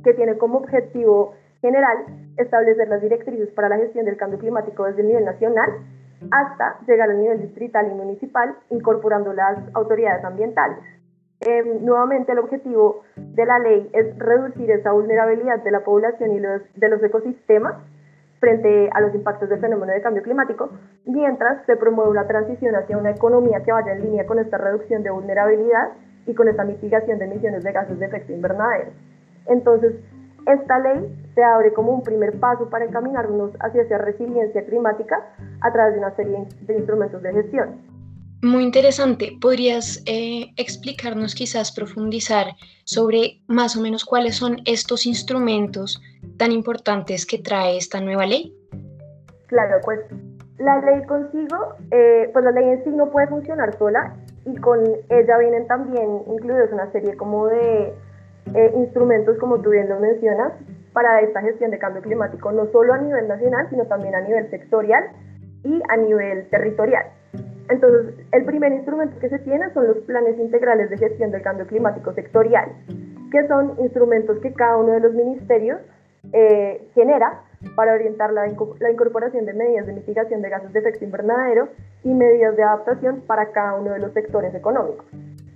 que 0.03 0.13
tiene 0.13 0.37
como 0.37 0.59
objetivo 0.59 1.33
general 1.61 1.97
establecer 2.37 2.87
las 2.87 3.01
directrices 3.01 3.49
para 3.49 3.69
la 3.69 3.77
gestión 3.77 4.05
del 4.05 4.17
cambio 4.17 4.37
climático 4.37 4.85
desde 4.85 5.01
el 5.01 5.07
nivel 5.07 5.25
nacional 5.25 5.69
hasta 6.31 6.77
llegar 6.87 7.09
al 7.09 7.19
nivel 7.19 7.41
distrital 7.41 7.87
y 7.91 7.95
municipal, 7.95 8.55
incorporando 8.69 9.33
las 9.33 9.57
autoridades 9.73 10.23
ambientales. 10.23 10.79
Em, 11.41 11.83
nuevamente, 11.83 12.31
el 12.31 12.39
objetivo 12.39 13.01
de 13.15 13.45
la 13.45 13.59
ley 13.59 13.89
es 13.93 14.17
reducir 14.17 14.71
esa 14.71 14.91
vulnerabilidad 14.91 15.61
de 15.63 15.71
la 15.71 15.83
población 15.83 16.31
y 16.31 16.39
los, 16.39 16.61
de 16.75 16.89
los 16.89 17.03
ecosistemas 17.03 17.75
frente 18.43 18.89
a 18.93 18.99
los 18.99 19.15
impactos 19.15 19.47
del 19.47 19.61
fenómeno 19.61 19.93
de 19.93 20.01
cambio 20.01 20.21
climático, 20.21 20.69
mientras 21.05 21.65
se 21.65 21.77
promueve 21.77 22.11
una 22.11 22.27
transición 22.27 22.75
hacia 22.75 22.97
una 22.97 23.11
economía 23.11 23.63
que 23.63 23.71
vaya 23.71 23.93
en 23.93 24.01
línea 24.01 24.25
con 24.25 24.37
esta 24.37 24.57
reducción 24.57 25.01
de 25.01 25.11
vulnerabilidad 25.11 25.93
y 26.27 26.33
con 26.33 26.49
esta 26.49 26.65
mitigación 26.65 27.19
de 27.19 27.25
emisiones 27.25 27.63
de 27.63 27.71
gases 27.71 27.97
de 27.97 28.05
efecto 28.05 28.33
invernadero. 28.33 28.91
Entonces, 29.47 29.93
esta 30.45 30.77
ley 30.79 31.25
se 31.35 31.41
abre 31.41 31.71
como 31.71 31.93
un 31.93 32.03
primer 32.03 32.37
paso 32.37 32.69
para 32.69 32.83
encaminarnos 32.83 33.51
hacia 33.61 33.83
esa 33.83 33.97
resiliencia 33.97 34.65
climática 34.65 35.25
a 35.61 35.71
través 35.71 35.93
de 35.93 35.99
una 35.99 36.13
serie 36.17 36.45
de 36.67 36.73
instrumentos 36.75 37.21
de 37.21 37.31
gestión. 37.31 37.92
Muy 38.43 38.63
interesante. 38.63 39.37
¿Podrías 39.39 40.03
eh, 40.05 40.51
explicarnos, 40.57 41.33
quizás 41.33 41.71
profundizar 41.71 42.47
sobre 42.83 43.39
más 43.47 43.77
o 43.77 43.81
menos 43.81 44.03
cuáles 44.03 44.35
son 44.35 44.57
estos 44.65 45.05
instrumentos 45.05 46.01
tan 46.37 46.51
importantes 46.51 47.25
que 47.25 47.37
trae 47.37 47.77
esta 47.77 48.01
nueva 48.01 48.25
ley? 48.25 48.53
Claro, 49.47 49.77
pues 49.85 50.01
la 50.57 50.81
ley 50.81 51.05
consigo, 51.05 51.75
eh, 51.91 52.29
pues 52.33 52.43
la 52.43 52.51
ley 52.51 52.67
en 52.67 52.83
sí 52.83 52.89
no 52.89 53.09
puede 53.11 53.27
funcionar 53.27 53.77
sola 53.77 54.13
y 54.45 54.57
con 54.57 54.83
ella 55.09 55.37
vienen 55.37 55.65
también 55.67 56.23
incluidos 56.27 56.69
una 56.73 56.91
serie 56.91 57.15
como 57.15 57.47
de 57.47 57.93
eh, 58.55 58.73
instrumentos, 58.75 59.37
como 59.37 59.61
tú 59.61 59.69
bien 59.69 59.87
lo 59.87 60.01
mencionas, 60.01 60.51
para 60.91 61.21
esta 61.21 61.39
gestión 61.39 61.71
de 61.71 61.79
cambio 61.79 62.01
climático, 62.01 62.51
no 62.51 62.69
solo 62.73 62.93
a 62.93 62.97
nivel 62.97 63.25
nacional, 63.25 63.69
sino 63.69 63.85
también 63.85 64.15
a 64.15 64.21
nivel 64.21 64.49
sectorial 64.49 65.05
y 65.63 65.81
a 65.87 65.95
nivel 65.95 66.49
territorial. 66.49 67.05
Entonces, 67.69 68.15
el 68.31 68.45
primer 68.45 68.71
instrumento 68.73 69.17
que 69.19 69.29
se 69.29 69.39
tiene 69.39 69.73
son 69.73 69.87
los 69.87 69.97
planes 69.99 70.37
integrales 70.37 70.89
de 70.89 70.97
gestión 70.97 71.31
del 71.31 71.41
cambio 71.41 71.65
climático 71.65 72.13
sectorial, 72.13 72.71
que 73.31 73.47
son 73.47 73.75
instrumentos 73.79 74.39
que 74.39 74.53
cada 74.53 74.77
uno 74.77 74.91
de 74.93 74.99
los 74.99 75.13
ministerios 75.13 75.79
eh, 76.31 76.87
genera 76.93 77.41
para 77.75 77.93
orientar 77.93 78.31
la, 78.33 78.45
la 78.79 78.91
incorporación 78.91 79.45
de 79.45 79.53
medidas 79.53 79.87
de 79.87 79.93
mitigación 79.93 80.41
de 80.41 80.49
gases 80.49 80.73
de 80.73 80.79
efecto 80.79 81.05
invernadero 81.05 81.69
y 82.03 82.13
medidas 82.13 82.55
de 82.55 82.63
adaptación 82.63 83.21
para 83.21 83.51
cada 83.51 83.75
uno 83.75 83.91
de 83.91 83.99
los 83.99 84.13
sectores 84.13 84.53
económicos. 84.53 85.05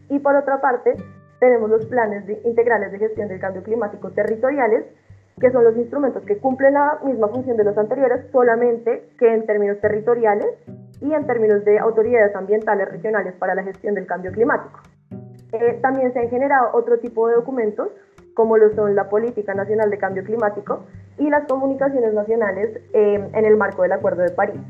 Y 0.09 0.19
por 0.19 0.35
otra 0.35 0.61
parte, 0.61 0.95
tenemos 1.39 1.69
los 1.69 1.85
planes 1.85 2.23
integrales 2.45 2.91
de 2.91 2.99
gestión 2.99 3.27
del 3.27 3.39
cambio 3.39 3.63
climático 3.63 4.11
territoriales, 4.11 4.85
que 5.39 5.51
son 5.51 5.63
los 5.63 5.75
instrumentos 5.77 6.23
que 6.23 6.37
cumplen 6.37 6.73
la 6.73 6.99
misma 7.03 7.27
función 7.27 7.57
de 7.57 7.63
los 7.63 7.77
anteriores, 7.77 8.25
solamente 8.31 9.09
que 9.19 9.33
en 9.33 9.45
términos 9.45 9.79
territoriales 9.81 10.47
y 11.01 11.13
en 11.13 11.25
términos 11.27 11.63
de 11.65 11.79
autoridades 11.79 12.35
ambientales 12.35 12.89
regionales 12.89 13.33
para 13.35 13.55
la 13.55 13.63
gestión 13.63 13.95
del 13.95 14.05
cambio 14.05 14.31
climático. 14.31 14.79
Eh, 15.53 15.79
también 15.81 16.11
se 16.13 16.19
han 16.19 16.29
generado 16.29 16.71
otro 16.73 16.99
tipo 16.99 17.27
de 17.27 17.35
documentos, 17.35 17.89
como 18.33 18.57
lo 18.57 18.73
son 18.75 18.95
la 18.95 19.09
Política 19.09 19.53
Nacional 19.53 19.89
de 19.89 19.97
Cambio 19.97 20.23
Climático 20.23 20.85
y 21.17 21.29
las 21.29 21.47
comunicaciones 21.47 22.13
nacionales 22.13 22.79
eh, 22.93 23.29
en 23.33 23.45
el 23.45 23.57
marco 23.57 23.83
del 23.83 23.93
Acuerdo 23.93 24.23
de 24.23 24.31
París 24.31 24.61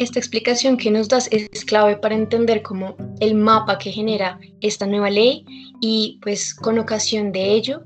esta 0.00 0.18
explicación 0.18 0.76
que 0.78 0.90
nos 0.90 1.08
das 1.08 1.28
es 1.30 1.64
clave 1.64 1.96
para 1.96 2.14
entender 2.14 2.62
cómo 2.62 2.96
el 3.20 3.34
mapa 3.34 3.78
que 3.78 3.92
genera 3.92 4.38
esta 4.62 4.86
nueva 4.86 5.10
ley 5.10 5.44
y 5.80 6.18
pues 6.22 6.54
con 6.54 6.78
ocasión 6.78 7.32
de 7.32 7.52
ello, 7.52 7.82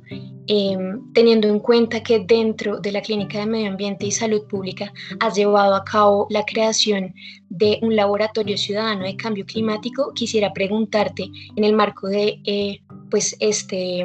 em, 0.47 1.13
teniendo 1.13 1.49
en 1.49 1.59
cuenta 1.59 2.03
que 2.03 2.21
dentro 2.21 2.81
de 2.81 2.93
la 2.93 3.01
Clínica 3.01 3.39
de 3.39 3.47
Medio 3.47 3.71
Ambiente 3.71 4.07
y 4.07 4.13
Salud 4.13 4.47
Pública 4.47 4.93
has 5.21 5.35
llevado 5.35 5.75
a 5.75 5.85
cabo 5.85 6.27
la 6.31 6.45
creación 6.45 7.15
de 7.49 7.79
un 7.83 7.97
laboratorio 7.97 8.57
ciudadano 8.57 9.05
de 9.05 9.17
cambio 9.17 9.47
climático, 9.47 10.13
quisiera 10.15 10.53
preguntarte 10.53 11.31
en 11.57 11.65
el 11.65 11.75
marco 11.75 12.09
de 12.09 12.41
eh, 12.45 12.81
pues 13.11 13.37
este 13.41 14.05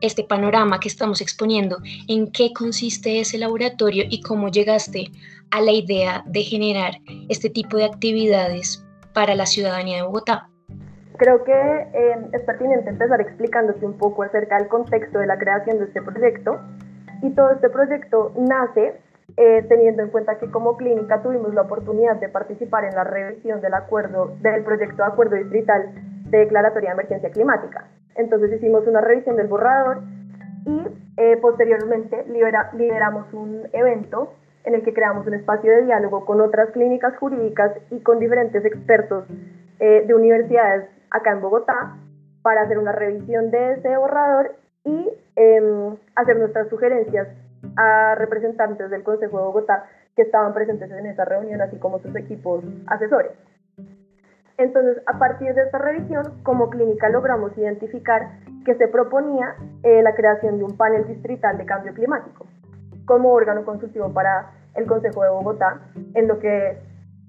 este 0.00 0.22
panorama 0.22 0.80
que 0.80 0.88
estamos 0.88 1.22
exponiendo, 1.22 1.78
en 2.08 2.30
qué 2.30 2.52
consiste 2.52 3.20
ese 3.20 3.38
laboratorio 3.38 4.04
y 4.08 4.20
cómo 4.20 4.48
llegaste 4.50 5.10
a 5.50 5.62
la 5.62 5.72
idea 5.72 6.22
de 6.26 6.42
generar 6.42 7.00
este 7.28 7.48
tipo 7.48 7.78
de 7.78 7.84
actividades 7.84 8.84
para 9.14 9.34
la 9.34 9.46
ciudadanía 9.46 9.96
de 9.96 10.02
Bogotá. 10.02 10.50
Creo 11.16 11.44
que 11.44 11.52
eh, 11.52 12.28
es 12.32 12.42
pertinente 12.42 12.90
empezar 12.90 13.20
explicándote 13.20 13.86
un 13.86 13.96
poco 13.98 14.24
acerca 14.24 14.58
del 14.58 14.68
contexto 14.68 15.20
de 15.20 15.26
la 15.26 15.38
creación 15.38 15.78
de 15.78 15.84
este 15.84 16.02
proyecto. 16.02 16.60
Y 17.22 17.30
todo 17.30 17.52
este 17.52 17.70
proyecto 17.70 18.32
nace 18.36 18.94
eh, 19.36 19.64
teniendo 19.68 20.02
en 20.02 20.10
cuenta 20.10 20.38
que 20.38 20.50
como 20.50 20.76
clínica 20.76 21.22
tuvimos 21.22 21.54
la 21.54 21.62
oportunidad 21.62 22.16
de 22.16 22.28
participar 22.28 22.84
en 22.84 22.94
la 22.94 23.04
revisión 23.04 23.60
del 23.60 23.74
acuerdo 23.74 24.36
del 24.40 24.62
proyecto 24.64 24.96
de 24.96 25.04
acuerdo 25.04 25.36
distrital 25.36 25.92
de 26.26 26.38
declaratoria 26.38 26.90
de 26.90 26.94
emergencia 26.94 27.30
climática. 27.30 27.86
Entonces 28.16 28.52
hicimos 28.52 28.86
una 28.86 29.00
revisión 29.00 29.36
del 29.36 29.46
borrador 29.46 30.02
y 30.66 30.86
eh, 31.16 31.36
posteriormente 31.40 32.24
lideramos 32.26 33.32
un 33.32 33.62
evento 33.72 34.34
en 34.64 34.74
el 34.74 34.82
que 34.82 34.94
creamos 34.94 35.26
un 35.26 35.34
espacio 35.34 35.70
de 35.70 35.84
diálogo 35.84 36.24
con 36.24 36.40
otras 36.40 36.70
clínicas 36.70 37.16
jurídicas 37.16 37.72
y 37.90 38.00
con 38.00 38.18
diferentes 38.18 38.64
expertos 38.64 39.24
eh, 39.80 40.04
de 40.06 40.14
universidades 40.14 40.93
acá 41.14 41.32
en 41.32 41.40
Bogotá 41.40 41.96
para 42.42 42.62
hacer 42.62 42.78
una 42.78 42.92
revisión 42.92 43.50
de 43.50 43.74
ese 43.74 43.96
borrador 43.96 44.56
y 44.84 45.10
em, 45.36 45.96
hacer 46.16 46.36
nuestras 46.36 46.68
sugerencias 46.68 47.28
a 47.76 48.14
representantes 48.16 48.90
del 48.90 49.02
Consejo 49.02 49.38
de 49.38 49.44
Bogotá 49.44 49.86
que 50.14 50.22
estaban 50.22 50.52
presentes 50.52 50.90
en 50.90 51.06
esa 51.06 51.24
reunión, 51.24 51.60
así 51.62 51.78
como 51.78 52.00
sus 52.00 52.14
equipos 52.16 52.64
asesores. 52.86 53.32
Entonces, 54.58 55.02
a 55.06 55.18
partir 55.18 55.54
de 55.54 55.62
esta 55.62 55.78
revisión, 55.78 56.40
como 56.42 56.68
clínica 56.68 57.08
logramos 57.08 57.56
identificar 57.56 58.38
que 58.64 58.74
se 58.74 58.88
proponía 58.88 59.56
eh, 59.82 60.02
la 60.02 60.14
creación 60.14 60.58
de 60.58 60.64
un 60.64 60.76
panel 60.76 61.06
distrital 61.06 61.58
de 61.58 61.64
cambio 61.64 61.94
climático 61.94 62.46
como 63.04 63.32
órgano 63.32 63.64
consultivo 63.64 64.12
para 64.12 64.50
el 64.74 64.86
Consejo 64.86 65.22
de 65.22 65.30
Bogotá, 65.30 65.80
en 66.14 66.26
lo 66.26 66.38
que 66.38 66.78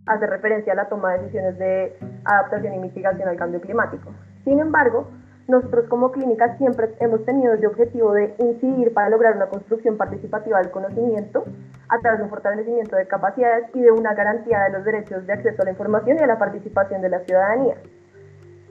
hace 0.05 0.27
referencia 0.27 0.73
a 0.73 0.75
la 0.75 0.89
toma 0.89 1.13
de 1.13 1.19
decisiones 1.19 1.57
de 1.57 1.97
adaptación 2.25 2.73
y 2.73 2.79
mitigación 2.79 3.27
al 3.27 3.37
cambio 3.37 3.61
climático. 3.61 4.11
Sin 4.43 4.59
embargo, 4.59 5.07
nosotros 5.47 5.85
como 5.89 6.11
clínica 6.11 6.57
siempre 6.57 6.95
hemos 6.99 7.23
tenido 7.23 7.53
el 7.53 7.65
objetivo 7.65 8.13
de 8.13 8.33
incidir 8.39 8.93
para 8.93 9.09
lograr 9.09 9.35
una 9.35 9.47
construcción 9.47 9.95
participativa 9.95 10.59
del 10.59 10.71
conocimiento 10.71 11.45
a 11.89 11.99
través 11.99 12.19
de 12.19 12.23
un 12.23 12.29
fortalecimiento 12.31 12.95
de 12.95 13.07
capacidades 13.07 13.65
y 13.75 13.81
de 13.81 13.91
una 13.91 14.15
garantía 14.15 14.61
de 14.61 14.71
los 14.71 14.83
derechos 14.83 15.25
de 15.27 15.33
acceso 15.33 15.61
a 15.61 15.65
la 15.65 15.71
información 15.71 16.17
y 16.19 16.23
a 16.23 16.27
la 16.27 16.39
participación 16.39 17.01
de 17.01 17.09
la 17.09 17.19
ciudadanía. 17.19 17.75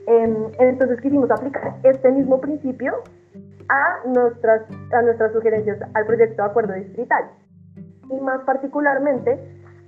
Em, 0.07 0.35
entonces 0.59 0.99
quisimos 1.01 1.31
aplicar 1.31 1.75
este 1.83 2.11
mismo 2.11 2.39
principio 2.41 3.01
a 3.69 4.07
nuestras, 4.07 4.63
a 4.93 5.01
nuestras 5.01 5.31
sugerencias 5.31 5.79
al 5.93 6.05
proyecto 6.05 6.43
de 6.43 6.49
acuerdo 6.49 6.73
distrital. 6.73 7.23
Y 8.09 8.19
más 8.19 8.41
particularmente, 8.41 9.39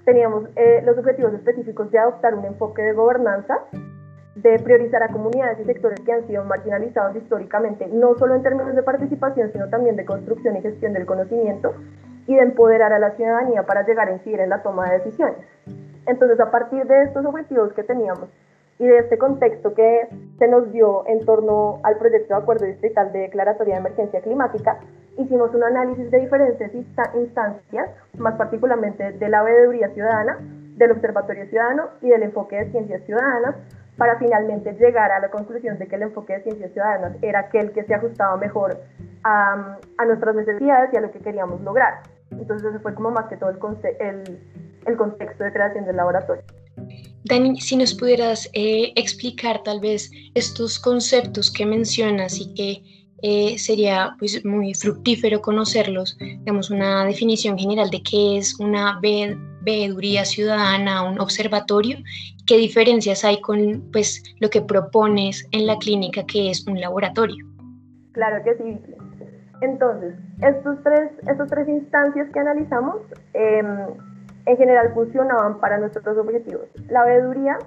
teníamos 0.07 0.45
eh, 0.55 0.81
los 0.85 0.97
objetivos 0.97 1.33
específicos 1.33 1.91
de 1.91 1.99
adoptar 1.99 2.33
un 2.33 2.45
enfoque 2.45 2.81
de 2.81 2.93
gobernanza 2.93 3.59
de 4.35 4.57
priorizar 4.59 5.03
a 5.03 5.09
comunidades 5.09 5.59
y 5.59 5.65
sectores 5.65 5.99
que 5.99 6.13
han 6.13 6.25
sido 6.27 6.45
marginalizados 6.45 7.13
históricamente, 7.17 7.87
no 7.87 8.15
solo 8.17 8.35
en 8.35 8.41
términos 8.41 8.73
de 8.73 8.83
participación, 8.83 9.51
sino 9.51 9.67
también 9.67 9.97
de 9.97 10.05
construcción 10.05 10.55
y 10.55 10.61
gestión 10.61 10.93
del 10.93 11.05
conocimiento, 11.05 11.73
y 12.25 12.35
de 12.35 12.41
empoderar 12.41 12.93
a 12.93 12.99
la 12.99 13.11
ciudadanía 13.17 13.63
para 13.63 13.85
llegar 13.85 14.07
a 14.07 14.13
incidir 14.13 14.39
en 14.39 14.49
la 14.49 14.63
toma 14.63 14.89
de 14.89 14.99
decisiones. 14.99 15.37
Entonces, 16.05 16.39
a 16.39 16.51
partir 16.51 16.85
de 16.85 17.03
estos 17.03 17.25
objetivos 17.25 17.73
que 17.73 17.83
teníamos 17.83 18.29
y 18.79 18.87
de 18.87 18.99
este 18.99 19.17
contexto 19.17 19.73
que 19.73 20.07
se 20.39 20.47
nos 20.47 20.71
dio 20.71 21.05
en 21.07 21.25
torno 21.25 21.79
al 21.83 21.97
proyecto 21.97 22.33
de 22.33 22.41
acuerdo 22.41 22.65
distrital 22.65 23.11
de 23.11 23.19
declaratoria 23.19 23.73
de 23.73 23.79
emergencia 23.81 24.21
climática, 24.21 24.79
hicimos 25.17 25.53
un 25.53 25.63
análisis 25.63 26.09
de 26.11 26.19
diferentes 26.19 26.71
instancias, 26.73 27.89
más 28.17 28.35
particularmente 28.35 29.13
de 29.13 29.29
la 29.29 29.43
veeduría 29.43 29.89
ciudadana, 29.93 30.37
del 30.77 30.91
observatorio 30.91 31.47
ciudadano 31.47 31.89
y 32.01 32.09
del 32.09 32.23
enfoque 32.23 32.57
de 32.57 32.71
ciencias 32.71 33.03
ciudadanas, 33.05 33.55
para 33.97 34.19
finalmente 34.19 34.73
llegar 34.73 35.11
a 35.11 35.19
la 35.19 35.29
conclusión 35.31 35.79
de 35.79 35.87
que 35.87 35.95
el 35.95 36.03
enfoque 36.03 36.33
de 36.33 36.43
ciencias 36.43 36.71
ciudadanas 36.71 37.13
era 37.21 37.39
aquel 37.39 37.71
que 37.71 37.83
se 37.83 37.95
ajustaba 37.95 38.37
mejor 38.37 38.77
a, 39.23 39.79
a 39.97 40.05
nuestras 40.05 40.35
necesidades 40.35 40.91
y 40.93 40.97
a 40.97 41.01
lo 41.01 41.11
que 41.11 41.19
queríamos 41.19 41.61
lograr. 41.61 42.03
Entonces 42.29 42.69
ese 42.69 42.79
fue 42.79 42.93
como 42.93 43.09
más 43.09 43.25
que 43.25 43.37
todo 43.37 43.49
el, 43.49 43.57
el, 43.99 44.39
el 44.85 44.97
contexto 44.97 45.43
de 45.43 45.51
creación 45.51 45.85
del 45.85 45.95
laboratorio. 45.95 46.43
Dani, 47.25 47.59
si 47.59 47.75
nos 47.75 47.95
pudieras 47.95 48.49
eh, 48.53 48.93
explicar 48.95 49.63
tal 49.63 49.79
vez 49.79 50.11
estos 50.35 50.79
conceptos 50.79 51.51
que 51.51 51.65
mencionas 51.65 52.39
y 52.39 52.53
que 52.53 53.06
eh, 53.21 53.57
sería 53.57 54.15
pues 54.19 54.45
muy 54.45 54.73
fructífero 54.73 55.41
conocerlos, 55.41 56.17
digamos 56.19 56.69
una 56.69 57.03
definición 57.05 57.57
general 57.57 57.89
de 57.89 58.03
qué 58.03 58.37
es 58.37 58.59
una 58.59 58.99
veeduría 59.61 60.23
ciudadana, 60.23 61.03
un 61.03 61.19
observatorio, 61.19 61.97
qué 62.45 62.57
diferencias 62.57 63.23
hay 63.25 63.41
con 63.41 63.89
pues 63.91 64.23
lo 64.39 64.49
que 64.49 64.61
propones 64.61 65.47
en 65.51 65.65
la 65.65 65.77
clínica 65.77 66.25
que 66.25 66.51
es 66.51 66.67
un 66.67 66.79
laboratorio. 66.79 67.45
Claro 68.11 68.43
que 68.43 68.55
sí. 68.55 68.79
Entonces, 69.61 70.13
estos 70.41 70.77
tres, 70.83 71.09
estos 71.27 71.49
tres 71.49 71.67
instancias 71.67 72.27
que 72.31 72.39
analizamos 72.39 72.97
eh, 73.33 73.63
en 74.45 74.57
general 74.57 74.93
funcionaban 74.93 75.59
para 75.59 75.79
nuestros 75.79 76.17
objetivos. 76.17 76.67
La 76.89 77.03
veeduría, 77.03 77.57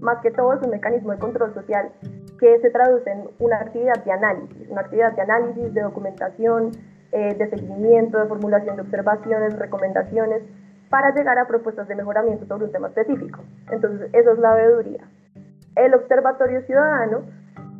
más 0.00 0.18
que 0.22 0.30
todo, 0.30 0.52
es 0.54 0.62
un 0.62 0.70
mecanismo 0.70 1.12
de 1.12 1.18
control 1.18 1.54
social 1.54 1.90
que 2.38 2.58
se 2.60 2.70
traduce 2.70 3.10
en 3.10 3.24
una 3.38 3.56
actividad 3.56 4.04
de 4.04 4.12
análisis, 4.12 4.68
una 4.68 4.82
actividad 4.82 5.12
de 5.12 5.22
análisis, 5.22 5.74
de 5.74 5.82
documentación, 5.82 6.70
eh, 7.12 7.34
de 7.34 7.50
seguimiento, 7.50 8.18
de 8.18 8.26
formulación 8.26 8.76
de 8.76 8.82
observaciones, 8.82 9.58
recomendaciones, 9.58 10.42
para 10.90 11.14
llegar 11.14 11.38
a 11.38 11.46
propuestas 11.46 11.88
de 11.88 11.94
mejoramiento 11.94 12.46
sobre 12.46 12.66
un 12.66 12.72
tema 12.72 12.88
específico. 12.88 13.40
Entonces, 13.70 14.10
eso 14.12 14.32
es 14.32 14.38
la 14.38 14.54
veeduría. 14.54 15.04
El 15.76 15.94
Observatorio 15.94 16.62
Ciudadano 16.62 17.22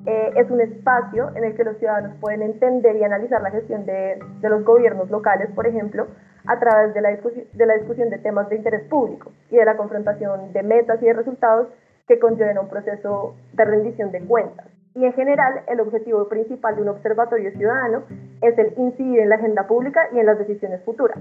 eh, 0.06 0.32
es 0.36 0.50
un 0.50 0.60
espacio 0.60 1.30
en 1.34 1.44
el 1.44 1.54
que 1.56 1.64
los 1.64 1.76
ciudadanos 1.78 2.16
pueden 2.20 2.42
entender 2.42 2.96
y 2.96 3.04
analizar 3.04 3.42
la 3.42 3.50
gestión 3.50 3.86
de, 3.86 4.18
de 4.40 4.48
los 4.48 4.64
gobiernos 4.64 5.10
locales, 5.10 5.50
por 5.54 5.66
ejemplo, 5.66 6.06
a 6.46 6.58
través 6.58 6.94
de 6.94 7.00
la, 7.00 7.10
de 7.10 7.66
la 7.66 7.74
discusión 7.74 8.08
de 8.10 8.18
temas 8.18 8.48
de 8.48 8.56
interés 8.56 8.82
público 8.88 9.32
y 9.50 9.56
de 9.56 9.64
la 9.64 9.76
confrontación 9.76 10.52
de 10.52 10.62
metas 10.62 11.02
y 11.02 11.06
de 11.06 11.12
resultados 11.12 11.68
que 12.08 12.18
conlleven 12.18 12.58
un 12.58 12.68
proceso 12.68 13.36
de 13.52 13.64
rendición 13.64 14.10
de 14.10 14.20
cuentas. 14.22 14.66
Y 14.94 15.04
en 15.04 15.12
general, 15.12 15.62
el 15.68 15.80
objetivo 15.80 16.26
principal 16.28 16.74
de 16.74 16.82
un 16.82 16.88
observatorio 16.88 17.52
ciudadano 17.52 18.02
es 18.40 18.58
el 18.58 18.72
incidir 18.78 19.20
en 19.20 19.28
la 19.28 19.36
agenda 19.36 19.66
pública 19.68 20.08
y 20.12 20.18
en 20.18 20.26
las 20.26 20.38
decisiones 20.38 20.82
futuras. 20.84 21.18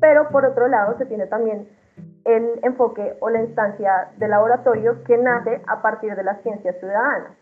Pero 0.00 0.28
por 0.30 0.44
otro 0.44 0.66
lado, 0.66 0.96
se 0.98 1.06
tiene 1.06 1.26
también 1.26 1.68
el 2.24 2.58
enfoque 2.62 3.14
o 3.20 3.30
la 3.30 3.42
instancia 3.42 4.08
de 4.16 4.28
laboratorio 4.28 5.04
que 5.04 5.18
nace 5.18 5.60
a 5.66 5.82
partir 5.82 6.16
de 6.16 6.24
las 6.24 6.40
ciencias 6.42 6.76
ciudadanas. 6.80 7.32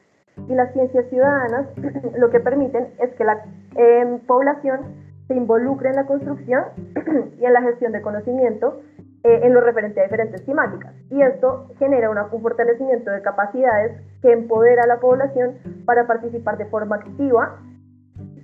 Y 0.49 0.55
las 0.55 0.73
ciencias 0.73 1.09
ciudadanas 1.09 1.69
lo 2.19 2.31
que 2.31 2.41
permiten 2.41 2.89
es 2.99 3.15
que 3.15 3.25
la 3.25 3.45
eh, 3.77 4.21
población 4.27 4.81
se 5.29 5.35
involucre 5.35 5.91
en 5.91 5.97
la 5.97 6.07
construcción 6.07 6.65
y 7.39 7.45
en 7.45 7.53
la 7.53 7.63
gestión 7.63 7.93
de 7.93 8.03
conocimiento 8.03 8.81
eh, 9.25 9.41
en 9.45 9.55
lo 9.55 9.61
referente 9.61 10.01
a 10.01 10.05
diferentes 10.05 10.45
temáticas. 10.45 10.93
Y 11.11 11.23
esto 11.23 11.69
genera 11.79 12.11
un 12.11 12.43
fortalecimiento 12.43 13.11
de 13.11 13.23
capacidades 13.23 14.01
que 14.21 14.33
empodera 14.33 14.83
a 14.83 14.87
la 14.87 14.99
población 14.99 15.59
para 15.85 16.07
participar 16.07 16.59
de 16.59 16.67
forma 16.67 16.97
activa 16.97 17.61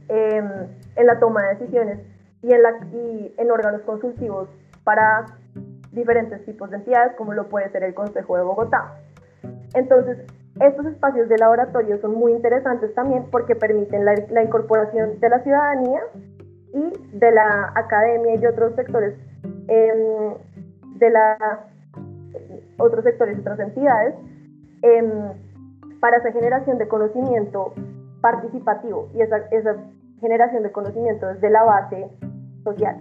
em, 0.09 0.69
en 0.95 1.07
la 1.07 1.19
toma 1.19 1.43
de 1.43 1.55
decisiones 1.57 1.99
y 2.43 2.53
en, 2.53 2.63
la, 2.63 2.71
y 2.93 3.35
en 3.37 3.51
órganos 3.51 3.83
consultivos 3.83 4.49
para 4.85 5.27
diferentes 5.91 6.45
tipos 6.45 6.71
de 6.71 6.77
entidades, 6.77 7.15
como 7.17 7.35
lo 7.35 7.49
puede 7.49 7.69
ser 7.71 7.83
el 7.83 7.95
Consejo 7.95 8.37
de 8.37 8.45
Bogotá. 8.45 8.95
Entonces, 9.75 10.19
estos 10.61 10.87
espacios 10.87 11.29
de 11.29 11.39
laboratorio 11.39 12.01
son 12.01 12.15
muy 12.15 12.33
interesantes 12.33 12.95
también 12.95 13.25
porque 13.31 13.55
permiten 13.57 14.05
la, 14.05 14.15
la 14.31 14.43
incorporación 14.43 15.19
de 15.19 15.29
la 15.29 15.41
ciudadanía 15.41 16.03
y 16.73 17.19
de 17.19 17.33
la 17.33 17.73
academia 17.75 18.37
y 18.37 18.47
otros 18.47 18.75
sectores 18.75 19.15
em, 19.69 20.35
de 20.99 21.11
la 21.11 21.67
otros 22.79 23.05
sectores 23.05 23.37
y 23.37 23.41
otras 23.41 23.59
entidades 23.61 24.15
em, 24.83 25.11
para 26.01 26.19
esa 26.19 26.33
generación 26.33 26.79
de 26.79 26.89
conocimiento 26.89 27.75
participativo 28.21 29.11
y 29.15 29.23
esa, 29.23 29.39
esa 29.51 29.77
generación 30.21 30.63
de 30.63 30.73
conocimiento 30.73 31.27
desde 31.27 31.51
la 31.51 31.65
base 31.65 32.09
social. 32.65 32.97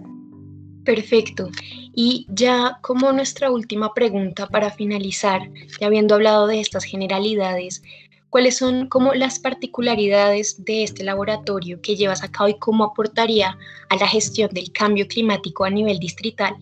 Perfecto. 0.84 1.48
Y 1.94 2.26
ya 2.30 2.78
como 2.80 3.12
nuestra 3.12 3.50
última 3.50 3.92
pregunta 3.92 4.46
para 4.46 4.70
finalizar, 4.70 5.42
ya 5.80 5.86
habiendo 5.86 6.14
hablado 6.14 6.46
de 6.46 6.60
estas 6.60 6.84
generalidades, 6.84 7.82
¿Cuáles 8.30 8.58
son 8.58 8.88
como 8.88 9.14
las 9.14 9.38
particularidades 9.38 10.62
de 10.62 10.82
este 10.82 11.02
laboratorio 11.02 11.80
que 11.80 11.96
llevas 11.96 12.22
a 12.22 12.30
cabo 12.30 12.50
y 12.50 12.58
cómo 12.58 12.84
aportaría 12.84 13.56
a 13.88 13.96
la 13.96 14.06
gestión 14.06 14.50
del 14.52 14.70
cambio 14.70 15.06
climático 15.08 15.64
a 15.64 15.70
nivel 15.70 15.98
distrital? 15.98 16.54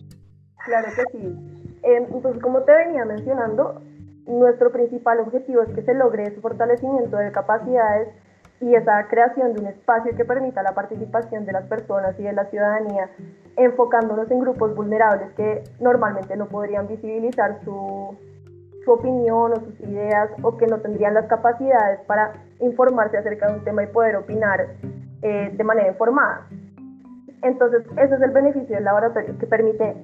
Claro 0.67 0.87
que 0.93 1.17
sí. 1.17 1.57
Entonces, 1.81 2.15
em, 2.15 2.21
pues, 2.21 2.39
como 2.39 2.61
te 2.63 2.73
venía 2.73 3.05
mencionando, 3.05 3.81
nuestro 4.27 4.71
principal 4.71 5.21
objetivo 5.21 5.61
es 5.61 5.69
que 5.69 5.81
se 5.81 5.93
logre 5.93 6.23
ese 6.23 6.41
fortalecimiento 6.41 7.15
de 7.15 7.31
capacidades 7.31 8.09
y 8.59 8.75
esa 8.75 9.07
creación 9.07 9.53
de 9.53 9.61
un 9.61 9.67
espacio 9.67 10.13
que 10.15 10.25
permita 10.25 10.61
la 10.63 10.73
participación 10.73 11.45
de 11.45 11.53
las 11.53 11.65
personas 11.67 12.19
y 12.19 12.23
de 12.23 12.33
la 12.33 12.45
ciudadanía, 12.45 13.09
enfocándonos 13.55 14.29
en 14.29 14.39
grupos 14.39 14.75
vulnerables 14.75 15.31
que 15.37 15.63
normalmente 15.79 16.35
no 16.35 16.47
podrían 16.47 16.87
visibilizar 16.87 17.59
su, 17.63 18.17
su 18.83 18.91
opinión 18.91 19.53
o 19.53 19.55
sus 19.55 19.79
ideas 19.79 20.29
o 20.41 20.57
que 20.57 20.67
no 20.67 20.79
tendrían 20.79 21.13
las 21.13 21.27
capacidades 21.27 22.01
para 22.07 22.33
informarse 22.59 23.17
acerca 23.17 23.47
de 23.47 23.59
un 23.59 23.63
tema 23.63 23.83
y 23.83 23.87
poder 23.87 24.17
opinar 24.17 24.67
eh, 25.21 25.53
de 25.55 25.63
manera 25.63 25.87
informada. 25.87 26.47
Entonces, 27.43 27.83
ese 27.95 28.15
es 28.15 28.21
el 28.21 28.31
beneficio 28.31 28.75
del 28.75 28.83
laboratorio, 28.83 29.37
que 29.37 29.45
permite 29.45 29.95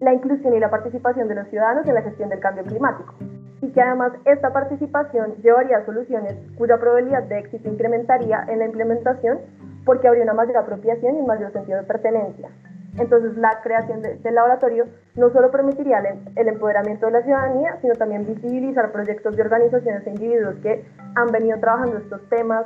la 0.00 0.12
inclusión 0.12 0.54
y 0.54 0.60
la 0.60 0.70
participación 0.70 1.28
de 1.28 1.34
los 1.34 1.48
ciudadanos 1.48 1.86
en 1.86 1.94
la 1.94 2.02
gestión 2.02 2.28
del 2.28 2.40
cambio 2.40 2.64
climático 2.64 3.14
y 3.60 3.70
que 3.70 3.80
además 3.80 4.12
esta 4.24 4.52
participación 4.52 5.36
llevaría 5.42 5.78
a 5.78 5.86
soluciones 5.86 6.34
cuya 6.58 6.78
probabilidad 6.78 7.22
de 7.24 7.38
éxito 7.38 7.68
incrementaría 7.68 8.44
en 8.48 8.58
la 8.58 8.66
implementación 8.66 9.38
porque 9.84 10.08
habría 10.08 10.24
una 10.24 10.34
mayor 10.34 10.58
apropiación 10.58 11.16
y 11.16 11.20
un 11.20 11.26
mayor 11.26 11.52
sentido 11.52 11.78
de 11.78 11.84
pertenencia. 11.84 12.50
Entonces, 12.98 13.36
la 13.36 13.60
creación 13.62 14.00
del 14.02 14.34
laboratorio 14.34 14.86
no 15.16 15.30
solo 15.30 15.50
permitiría 15.50 16.02
el, 16.34 16.48
empoderamiento 16.48 17.06
de 17.06 17.12
la 17.12 17.22
ciudadanía, 17.22 17.78
sino 17.82 17.94
también 17.94 18.26
visibilizar 18.26 18.90
proyectos 18.90 19.36
de 19.36 19.42
organizaciones 19.42 20.06
e 20.06 20.10
individuos 20.10 20.54
que 20.62 20.84
han 21.14 21.26
venido 21.30 21.58
trabajando 21.60 21.98
estos 21.98 22.26
temas 22.30 22.64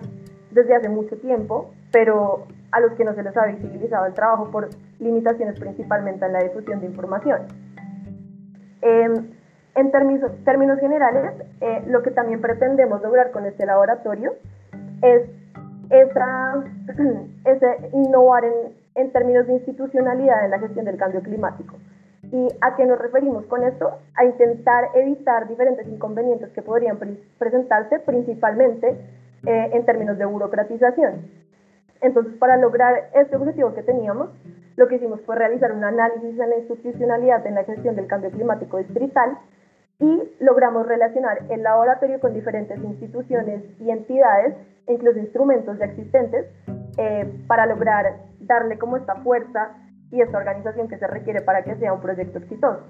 desde 0.52 0.76
hace 0.76 0.88
mucho 0.88 1.16
tiempo, 1.16 1.72
pero 1.92 2.46
a 2.72 2.80
los 2.80 2.92
que 2.92 3.04
no 3.04 3.14
se 3.14 3.22
les 3.22 3.36
ha 3.36 3.46
visibilizado 3.46 4.06
el 4.06 4.14
trabajo 4.14 4.50
por 4.50 4.68
limitaciones 4.98 5.58
principalmente 5.58 6.24
en 6.24 6.32
la 6.32 6.42
difusión 6.42 6.80
de 6.80 6.86
información. 6.86 7.40
Em, 8.82 9.30
en 9.74 9.90
términos, 9.90 10.32
términos 10.44 10.78
generales, 10.80 11.32
eh, 11.60 11.82
lo 11.86 12.02
que 12.02 12.10
también 12.10 12.40
pretendemos 12.40 13.02
lograr 13.02 13.30
con 13.30 13.46
este 13.46 13.66
laboratorio 13.66 14.34
es 15.02 15.22
esa, 15.90 16.64
ese 17.44 17.90
innovar 17.92 18.44
en, 18.44 18.52
en 18.94 19.12
términos 19.12 19.46
de 19.46 19.54
institucionalidad 19.54 20.44
en 20.44 20.50
la 20.50 20.58
gestión 20.58 20.84
del 20.84 20.96
cambio 20.96 21.22
climático. 21.22 21.76
¿Y 22.32 22.48
a 22.60 22.76
qué 22.76 22.86
nos 22.86 22.98
referimos 22.98 23.44
con 23.46 23.64
esto? 23.64 23.98
A 24.14 24.24
intentar 24.24 24.88
evitar 24.94 25.48
diferentes 25.48 25.86
inconvenientes 25.88 26.50
que 26.50 26.62
podrían 26.62 26.98
presentarse, 27.38 27.98
principalmente 27.98 28.88
eh, 29.46 29.70
en 29.72 29.84
términos 29.84 30.16
de 30.16 30.26
burocratización. 30.26 31.28
Entonces, 32.00 32.34
para 32.38 32.56
lograr 32.56 33.10
este 33.14 33.36
objetivo 33.36 33.74
que 33.74 33.82
teníamos, 33.82 34.30
lo 34.76 34.88
que 34.88 34.96
hicimos 34.96 35.20
fue 35.22 35.36
realizar 35.36 35.72
un 35.72 35.84
análisis 35.84 36.36
de 36.36 36.46
la 36.46 36.56
institucionalidad 36.58 37.46
en 37.46 37.54
la 37.54 37.64
gestión 37.64 37.96
del 37.96 38.06
cambio 38.06 38.30
climático 38.30 38.78
distrital 38.78 39.38
y 39.98 40.22
logramos 40.40 40.86
relacionar 40.86 41.40
el 41.50 41.62
laboratorio 41.62 42.18
con 42.20 42.32
diferentes 42.32 42.78
instituciones 42.82 43.62
y 43.78 43.90
entidades, 43.90 44.54
incluso 44.86 45.18
instrumentos 45.18 45.78
ya 45.78 45.84
existentes, 45.84 46.46
eh, 46.96 47.30
para 47.46 47.66
lograr 47.66 48.16
darle 48.40 48.78
como 48.78 48.96
esta 48.96 49.16
fuerza 49.16 49.72
y 50.10 50.22
esta 50.22 50.38
organización 50.38 50.88
que 50.88 50.98
se 50.98 51.06
requiere 51.06 51.42
para 51.42 51.62
que 51.62 51.76
sea 51.76 51.92
un 51.92 52.00
proyecto 52.00 52.38
exitoso. 52.38 52.82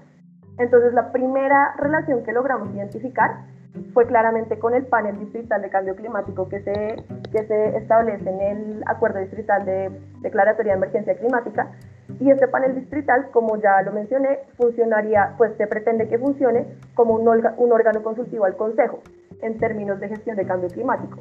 Entonces, 0.59 0.93
la 0.95 1.11
primera 1.11 1.75
relación 1.79 2.23
que 2.23 2.33
logramos 2.33 2.73
identificar 2.75 3.45
fue 3.93 4.07
claramente 4.07 4.59
con 4.59 4.75
el 4.75 4.87
panel 4.87 5.19
distrital 5.19 5.63
de 5.63 5.71
cambio 5.71 5.97
climático 5.97 6.49
que 6.49 6.61
se, 6.63 6.97
que 7.31 7.47
se 7.47 7.77
establece 7.77 8.29
en 8.29 8.41
el 8.41 8.83
acuerdo 8.87 9.21
distrital 9.21 9.65
de 9.65 9.91
declaratoria 10.21 10.73
de 10.73 10.79
emergencia 10.79 11.17
climática. 11.17 11.71
Y 12.19 12.31
este 12.31 12.49
panel 12.49 12.75
distrital, 12.75 13.29
como 13.33 13.57
ya 13.57 13.83
lo 13.83 13.93
mencioné, 13.93 14.41
funcionaría, 14.57 15.35
pues 15.39 15.57
se 15.57 15.67
pretende 15.67 16.09
que 16.09 16.19
funcione 16.19 16.67
como 16.95 17.15
un, 17.15 17.29
un 17.29 17.73
órgano 17.73 18.03
consultivo 18.03 18.45
al 18.45 18.57
Consejo 18.57 19.01
en 19.43 19.59
términos 19.59 20.01
de 20.01 20.09
gestión 20.09 20.37
de 20.37 20.47
cambio 20.47 20.69
climático. 20.69 21.21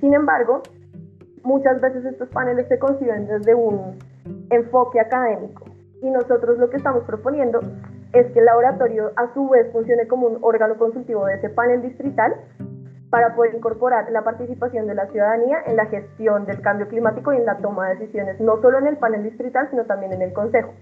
Sin 0.00 0.14
embargo, 0.14 0.62
muchas 1.42 1.80
veces 1.80 2.04
estos 2.04 2.28
paneles 2.28 2.68
se 2.68 2.78
conciben 2.78 3.26
desde 3.26 3.54
un 3.54 3.98
enfoque 4.50 5.00
académico 5.00 5.64
y 6.00 6.10
nosotros 6.10 6.58
lo 6.58 6.70
que 6.70 6.76
estamos 6.76 7.04
proponiendo 7.04 7.60
es 8.12 8.26
que 8.32 8.38
el 8.38 8.44
laboratorio 8.44 9.12
a 9.16 9.32
su 9.34 9.48
vez 9.48 9.70
funcione 9.72 10.06
como 10.06 10.28
un 10.28 10.38
órgano 10.40 10.76
consultivo 10.76 11.26
de 11.26 11.34
ese 11.34 11.50
panel 11.50 11.82
distrital 11.82 12.34
para 13.10 13.34
poder 13.34 13.54
incorporar 13.54 14.10
la 14.10 14.22
participación 14.22 14.86
de 14.86 14.94
la 14.94 15.06
ciudadanía 15.06 15.58
en 15.66 15.76
la 15.76 15.86
gestión 15.86 16.44
del 16.44 16.60
cambio 16.60 16.88
climático 16.88 17.32
y 17.32 17.36
en 17.36 17.46
la 17.46 17.58
toma 17.58 17.88
de 17.88 17.96
decisiones, 17.96 18.40
no 18.40 18.60
solo 18.60 18.78
en 18.78 18.86
el 18.86 18.98
panel 18.98 19.22
distrital, 19.22 19.68
sino 19.70 19.84
también 19.84 20.12
en 20.12 20.22
el 20.22 20.32
Consejo. 20.32 20.74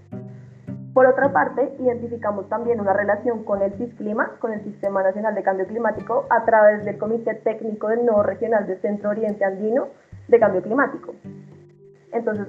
Por 0.93 1.05
otra 1.05 1.31
parte, 1.31 1.75
identificamos 1.79 2.49
también 2.49 2.79
una 2.81 2.91
relación 2.91 3.43
con 3.43 3.61
el 3.61 3.71
CISCLIMA, 3.73 4.37
con 4.39 4.51
el 4.51 4.63
Sistema 4.63 5.03
Nacional 5.03 5.35
de 5.35 5.43
Cambio 5.43 5.67
Climático, 5.67 6.25
a 6.29 6.43
través 6.43 6.83
del 6.85 6.97
Comité 6.97 7.35
Técnico 7.35 7.87
del 7.87 8.03
Nodo 8.03 8.23
Regional 8.23 8.65
de 8.65 8.77
Centro 8.77 9.11
Oriente 9.11 9.45
Andino 9.45 9.89
de 10.27 10.39
Cambio 10.39 10.63
Climático. 10.63 11.13
Entonces, 12.11 12.47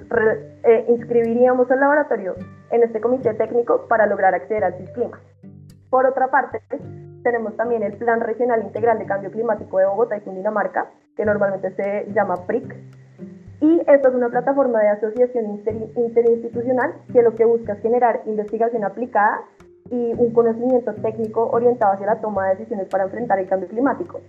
eh, 0.63 0.85
inscribiríamos 0.89 1.69
al 1.69 1.79
laboratorio 1.79 2.35
en 2.71 2.83
este 2.83 2.99
comité 2.99 3.33
técnico 3.35 3.85
para 3.87 4.07
lograr 4.07 4.33
acceder 4.33 4.63
al 4.63 4.73
CISCLIMA. 4.77 5.19
Por 5.89 6.05
otra 6.05 6.29
parte, 6.29 6.61
tenemos 7.23 7.55
también 7.55 7.83
el 7.83 7.93
Plan 7.93 8.21
Regional 8.21 8.61
Integral 8.61 8.99
de 8.99 9.05
Cambio 9.05 9.31
Climático 9.31 9.77
de 9.77 9.85
Bogotá 9.85 10.17
y 10.17 10.21
Cundinamarca, 10.21 10.91
que 11.15 11.25
normalmente 11.25 11.71
se 11.71 12.11
llama 12.13 12.45
PRIC, 12.47 12.75
y 13.61 13.81
esta 13.87 14.07
es 14.07 14.15
una 14.15 14.29
plataforma 14.29 14.79
de 14.79 14.87
asociación 14.87 15.61
interinstitucional 15.95 16.93
que 17.11 17.21
lo 17.21 17.35
que 17.35 17.43
busca 17.43 17.73
es 17.73 17.81
generar 17.81 18.21
investigación 18.25 18.85
aplicada 18.85 19.41
y 19.91 20.13
un 20.13 20.31
conocimiento 20.31 20.93
técnico 20.93 21.49
orientado 21.51 21.93
hacia 21.93 22.05
la 22.05 22.21
toma 22.21 22.47
de 22.47 22.55
decisiones 22.55 22.87
para 22.87 23.03
enfrentar 23.03 23.37
el 23.37 23.49
cambio 23.49 23.67
climático. 23.67 24.21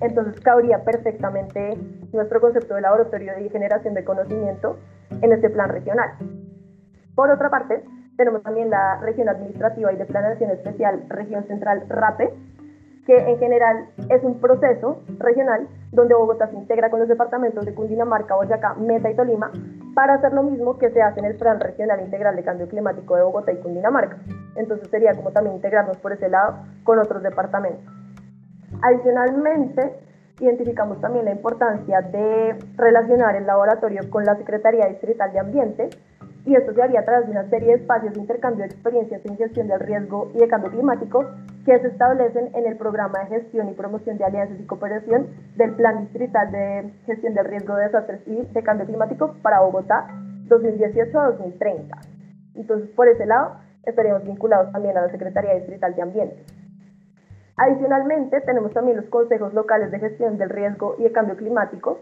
Entonces 0.00 0.40
cabría 0.40 0.82
perfectamente 0.82 1.78
nuestro 2.12 2.40
concepto 2.40 2.74
de 2.74 2.80
laboratorio 2.80 3.34
de 3.34 3.48
generación 3.50 3.94
de 3.94 4.04
conocimiento 4.04 4.78
en 5.20 5.32
este 5.32 5.48
plan 5.48 5.68
regional. 5.68 6.14
Por 7.14 7.30
otra 7.30 7.50
parte, 7.50 7.84
tenemos 8.22 8.44
también 8.44 8.70
la 8.70 9.00
región 9.00 9.28
administrativa 9.28 9.92
y 9.92 9.96
de 9.96 10.04
planeación 10.04 10.50
especial, 10.52 11.02
región 11.08 11.44
central 11.48 11.82
RAPE, 11.88 12.32
que 13.04 13.16
en 13.16 13.36
general 13.40 13.88
es 14.10 14.22
un 14.22 14.38
proceso 14.40 15.02
regional 15.18 15.66
donde 15.90 16.14
Bogotá 16.14 16.46
se 16.46 16.54
integra 16.54 16.88
con 16.88 17.00
los 17.00 17.08
departamentos 17.08 17.66
de 17.66 17.74
Cundinamarca, 17.74 18.36
Boyacá, 18.36 18.74
Meta 18.74 19.10
y 19.10 19.16
Tolima 19.16 19.50
para 19.92 20.14
hacer 20.14 20.32
lo 20.34 20.44
mismo 20.44 20.78
que 20.78 20.90
se 20.90 21.02
hace 21.02 21.18
en 21.18 21.26
el 21.26 21.34
Plan 21.34 21.58
Regional 21.58 22.00
Integral 22.00 22.36
de 22.36 22.44
Cambio 22.44 22.68
Climático 22.68 23.16
de 23.16 23.24
Bogotá 23.24 23.50
y 23.50 23.56
Cundinamarca. 23.56 24.18
Entonces 24.54 24.88
sería 24.88 25.14
como 25.16 25.32
también 25.32 25.56
integrarnos 25.56 25.96
por 25.96 26.12
ese 26.12 26.28
lado 26.28 26.58
con 26.84 27.00
otros 27.00 27.24
departamentos. 27.24 27.82
Adicionalmente, 28.82 29.96
identificamos 30.38 31.00
también 31.00 31.24
la 31.24 31.32
importancia 31.32 32.02
de 32.02 32.56
relacionar 32.76 33.34
el 33.34 33.46
laboratorio 33.46 34.08
con 34.10 34.24
la 34.24 34.36
Secretaría 34.36 34.86
Distrital 34.86 35.32
de 35.32 35.40
Ambiente 35.40 35.90
y 36.44 36.56
esto 36.56 36.74
se 36.74 36.82
haría 36.82 37.00
a 37.00 37.04
través 37.04 37.26
de 37.26 37.32
una 37.32 37.48
serie 37.48 37.68
de 37.68 37.74
espacios 37.82 38.14
de 38.14 38.20
intercambio 38.20 38.64
de 38.64 38.70
experiencias 38.70 39.24
en 39.24 39.36
gestión 39.36 39.68
del 39.68 39.80
riesgo 39.80 40.30
y 40.34 40.38
de 40.38 40.48
cambio 40.48 40.70
climático 40.70 41.24
que 41.64 41.78
se 41.78 41.86
establecen 41.86 42.50
en 42.54 42.66
el 42.66 42.76
programa 42.76 43.20
de 43.20 43.26
gestión 43.26 43.68
y 43.68 43.74
promoción 43.74 44.18
de 44.18 44.24
alianzas 44.24 44.58
y 44.58 44.64
cooperación 44.64 45.28
del 45.56 45.74
Plan 45.74 46.00
Distrital 46.00 46.50
de 46.50 46.90
Gestión 47.06 47.34
del 47.34 47.44
Riesgo 47.44 47.76
de 47.76 47.84
Desastres 47.84 48.20
y 48.26 48.42
de 48.42 48.62
Cambio 48.62 48.86
Climático 48.86 49.36
para 49.42 49.60
Bogotá 49.60 50.08
2018 50.48 51.20
a 51.20 51.30
2030. 51.30 51.96
Entonces, 52.56 52.90
por 52.90 53.08
ese 53.08 53.24
lado, 53.26 53.56
estaríamos 53.84 54.24
vinculados 54.24 54.72
también 54.72 54.96
a 54.96 55.02
la 55.02 55.10
Secretaría 55.10 55.54
Distrital 55.54 55.94
de 55.94 56.02
Ambiente. 56.02 56.61
Adicionalmente, 57.56 58.40
tenemos 58.40 58.72
también 58.72 58.96
los 58.96 59.06
consejos 59.06 59.52
locales 59.52 59.90
de 59.90 59.98
gestión 59.98 60.38
del 60.38 60.48
riesgo 60.48 60.96
y 60.98 61.02
de 61.04 61.12
cambio 61.12 61.36
climático, 61.36 61.98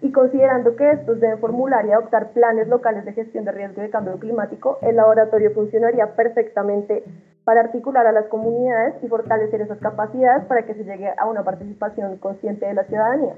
y 0.00 0.10
considerando 0.10 0.74
que 0.74 0.90
estos 0.90 1.20
deben 1.20 1.38
formular 1.38 1.86
y 1.86 1.92
adoptar 1.92 2.30
planes 2.32 2.66
locales 2.68 3.04
de 3.04 3.12
gestión 3.12 3.44
de 3.44 3.52
riesgo 3.52 3.80
y 3.80 3.84
de 3.84 3.90
cambio 3.90 4.18
climático, 4.18 4.78
el 4.82 4.96
laboratorio 4.96 5.52
funcionaría 5.52 6.14
perfectamente 6.16 7.04
para 7.44 7.60
articular 7.60 8.06
a 8.06 8.12
las 8.12 8.26
comunidades 8.26 8.94
y 9.02 9.08
fortalecer 9.08 9.60
esas 9.60 9.78
capacidades 9.78 10.44
para 10.46 10.62
que 10.62 10.74
se 10.74 10.84
llegue 10.84 11.12
a 11.16 11.26
una 11.26 11.44
participación 11.44 12.16
consciente 12.18 12.66
de 12.66 12.74
la 12.74 12.84
ciudadanía 12.84 13.34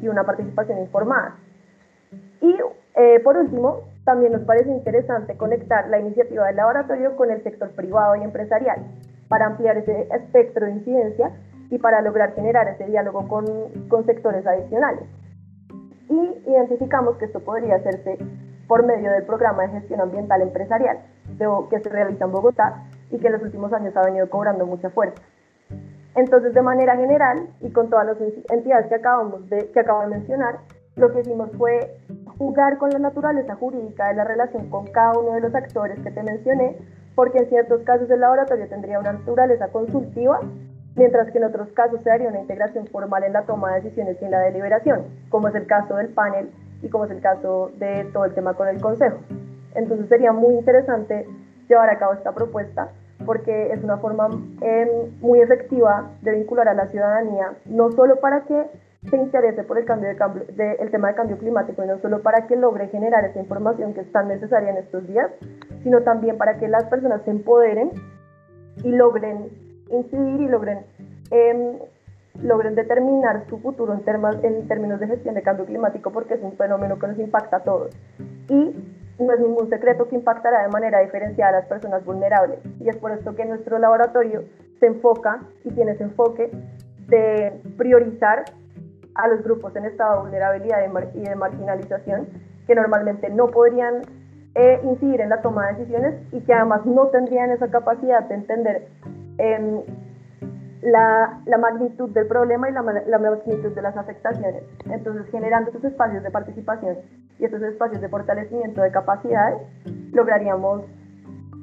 y 0.00 0.08
una 0.08 0.24
participación 0.24 0.78
informada. 0.78 1.36
Y 2.40 2.56
eh, 2.96 3.20
por 3.20 3.36
último, 3.36 3.82
también 4.04 4.32
nos 4.32 4.42
parece 4.42 4.70
interesante 4.70 5.36
conectar 5.36 5.88
la 5.88 6.00
iniciativa 6.00 6.46
del 6.46 6.56
laboratorio 6.56 7.16
con 7.16 7.30
el 7.30 7.42
sector 7.42 7.70
privado 7.70 8.16
y 8.16 8.22
empresarial 8.22 8.78
para 9.28 9.46
ampliar 9.46 9.76
ese 9.78 10.08
espectro 10.14 10.66
de 10.66 10.72
incidencia 10.72 11.32
y 11.70 11.78
para 11.78 12.00
lograr 12.00 12.34
generar 12.34 12.68
ese 12.68 12.86
diálogo 12.86 13.28
con, 13.28 13.44
con 13.88 14.06
sectores 14.06 14.46
adicionales. 14.46 15.04
Y 16.08 16.50
identificamos 16.50 17.16
que 17.18 17.26
esto 17.26 17.40
podría 17.40 17.76
hacerse 17.76 18.18
por 18.66 18.84
medio 18.86 19.10
del 19.12 19.24
programa 19.24 19.62
de 19.62 19.80
gestión 19.80 20.00
ambiental 20.00 20.42
empresarial 20.42 20.98
que 21.70 21.80
se 21.80 21.88
realiza 21.88 22.24
en 22.24 22.32
Bogotá 22.32 22.84
y 23.10 23.18
que 23.18 23.26
en 23.26 23.34
los 23.34 23.42
últimos 23.42 23.72
años 23.72 23.96
ha 23.96 24.02
venido 24.02 24.28
cobrando 24.28 24.66
mucha 24.66 24.90
fuerza. 24.90 25.22
Entonces, 26.14 26.52
de 26.52 26.62
manera 26.62 26.96
general 26.96 27.48
y 27.60 27.70
con 27.70 27.90
todas 27.90 28.06
las 28.06 28.16
entidades 28.50 28.86
que, 28.86 28.96
acabamos 28.96 29.48
de, 29.48 29.70
que 29.70 29.80
acabo 29.80 30.00
de 30.00 30.08
mencionar, 30.08 30.58
lo 30.96 31.12
que 31.12 31.20
hicimos 31.20 31.50
fue 31.56 31.96
jugar 32.38 32.78
con 32.78 32.90
la 32.90 32.98
naturaleza 32.98 33.54
jurídica 33.54 34.08
de 34.08 34.14
la 34.14 34.24
relación 34.24 34.68
con 34.68 34.86
cada 34.86 35.18
uno 35.18 35.32
de 35.32 35.40
los 35.40 35.54
actores 35.54 35.98
que 36.00 36.10
te 36.10 36.22
mencioné, 36.22 36.76
porque 37.18 37.38
en 37.38 37.48
ciertos 37.48 37.82
casos 37.82 38.08
el 38.10 38.20
laboratorio 38.20 38.68
tendría 38.68 39.00
una 39.00 39.14
naturaleza 39.14 39.66
consultiva, 39.72 40.38
mientras 40.94 41.28
que 41.32 41.38
en 41.38 41.44
otros 41.46 41.72
casos 41.72 42.00
se 42.00 42.10
daría 42.10 42.28
una 42.28 42.38
integración 42.38 42.86
formal 42.86 43.24
en 43.24 43.32
la 43.32 43.42
toma 43.42 43.74
de 43.74 43.80
decisiones 43.80 44.22
y 44.22 44.24
en 44.24 44.30
la 44.30 44.38
deliberación, 44.38 45.02
como 45.28 45.48
es 45.48 45.54
el 45.56 45.66
caso 45.66 45.96
del 45.96 46.10
panel 46.10 46.48
y 46.80 46.88
como 46.88 47.06
es 47.06 47.10
el 47.10 47.20
caso 47.20 47.72
de 47.80 48.04
todo 48.12 48.24
el 48.24 48.34
tema 48.34 48.54
con 48.54 48.68
el 48.68 48.80
Consejo. 48.80 49.18
Entonces 49.74 50.08
sería 50.08 50.30
muy 50.30 50.54
interesante 50.54 51.26
llevar 51.68 51.90
a 51.90 51.98
cabo 51.98 52.12
esta 52.12 52.30
propuesta 52.30 52.90
porque 53.26 53.72
es 53.72 53.82
una 53.82 53.96
forma 53.96 54.28
em, 54.60 54.88
muy 55.20 55.40
efectiva 55.40 56.12
de 56.22 56.36
vincular 56.36 56.68
a 56.68 56.74
la 56.74 56.86
ciudadanía, 56.86 57.52
no 57.66 57.90
solo 57.90 58.20
para 58.20 58.42
que 58.42 58.64
se 59.08 59.16
interese 59.16 59.62
por 59.62 59.78
el, 59.78 59.84
cambio 59.84 60.08
de 60.08 60.16
cambio, 60.16 60.42
el 60.48 60.90
tema 60.90 61.08
de 61.08 61.14
cambio 61.14 61.38
climático, 61.38 61.84
y 61.84 61.86
no 61.86 61.98
solo 61.98 62.20
para 62.22 62.46
que 62.46 62.56
logre 62.56 62.88
generar 62.88 63.24
esa 63.24 63.38
información 63.38 63.94
que 63.94 64.00
es 64.00 64.12
tan 64.12 64.28
necesaria 64.28 64.70
en 64.70 64.78
estos 64.78 65.06
días, 65.06 65.30
sino 65.82 66.02
también 66.02 66.36
para 66.36 66.58
que 66.58 66.68
las 66.68 66.84
personas 66.84 67.22
se 67.24 67.30
empoderen 67.30 67.92
y 68.82 68.90
logren 68.90 69.50
incidir 69.90 70.40
y 70.40 70.48
logren, 70.48 70.80
em, 71.30 71.78
logren 72.42 72.74
determinar 72.74 73.44
su 73.48 73.58
futuro 73.58 73.94
en, 73.94 74.44
en 74.44 74.68
términos 74.68 75.00
de 75.00 75.06
gestión 75.06 75.34
de 75.34 75.42
cambio 75.42 75.64
climático, 75.64 76.10
porque 76.10 76.34
es 76.34 76.42
un 76.42 76.52
fenómeno 76.52 76.98
que 76.98 77.06
nos 77.06 77.18
impacta 77.18 77.58
a 77.58 77.60
todos. 77.60 77.96
Y 78.48 78.74
no 79.18 79.32
es 79.32 79.40
ningún 79.40 79.68
secreto 79.68 80.08
que 80.08 80.16
impactará 80.16 80.62
de 80.62 80.68
manera 80.68 81.00
diferenciada 81.00 81.50
a 81.50 81.60
las 81.60 81.68
personas 81.68 82.04
vulnerables. 82.04 82.58
Y 82.80 82.88
es 82.88 82.96
por 82.96 83.12
esto 83.12 83.34
que 83.34 83.44
nuestro 83.44 83.78
laboratorio 83.78 84.44
se 84.78 84.86
enfoca 84.86 85.40
y 85.64 85.70
tiene 85.70 85.92
ese 85.92 86.04
enfoque 86.04 86.50
de 87.08 87.60
priorizar 87.76 88.44
a 89.18 89.26
los 89.28 89.42
grupos 89.42 89.74
en 89.76 89.84
estado 89.84 90.14
de 90.14 90.20
vulnerabilidad 90.22 90.78
y 91.14 91.20
de 91.20 91.36
marginalización 91.36 92.28
que 92.66 92.74
normalmente 92.74 93.28
no 93.30 93.48
podrían 93.48 94.02
eh, 94.54 94.80
incidir 94.84 95.20
en 95.20 95.28
la 95.28 95.42
toma 95.42 95.66
de 95.66 95.74
decisiones 95.74 96.14
y 96.32 96.40
que 96.40 96.54
además 96.54 96.86
no 96.86 97.08
tendrían 97.08 97.50
esa 97.50 97.68
capacidad 97.68 98.22
de 98.28 98.34
entender 98.34 98.88
em, 99.38 99.82
la, 100.82 101.40
la, 101.46 101.58
magnitud 101.58 102.10
del 102.10 102.28
problema 102.28 102.70
y 102.70 102.72
la, 102.72 102.82
la, 102.82 103.18
magnitud 103.18 103.74
de 103.74 103.82
las 103.82 103.96
afectaciones. 103.96 104.62
Entonces, 104.88 105.26
generando 105.32 105.70
estos 105.70 105.84
espacios 105.84 106.22
de 106.22 106.30
participación 106.30 106.96
y 107.40 107.44
estos 107.44 107.62
espacios 107.62 108.00
de 108.00 108.08
fortalecimiento 108.08 108.82
de 108.82 108.92
capacidades, 108.92 109.58
lograríamos 110.12 110.84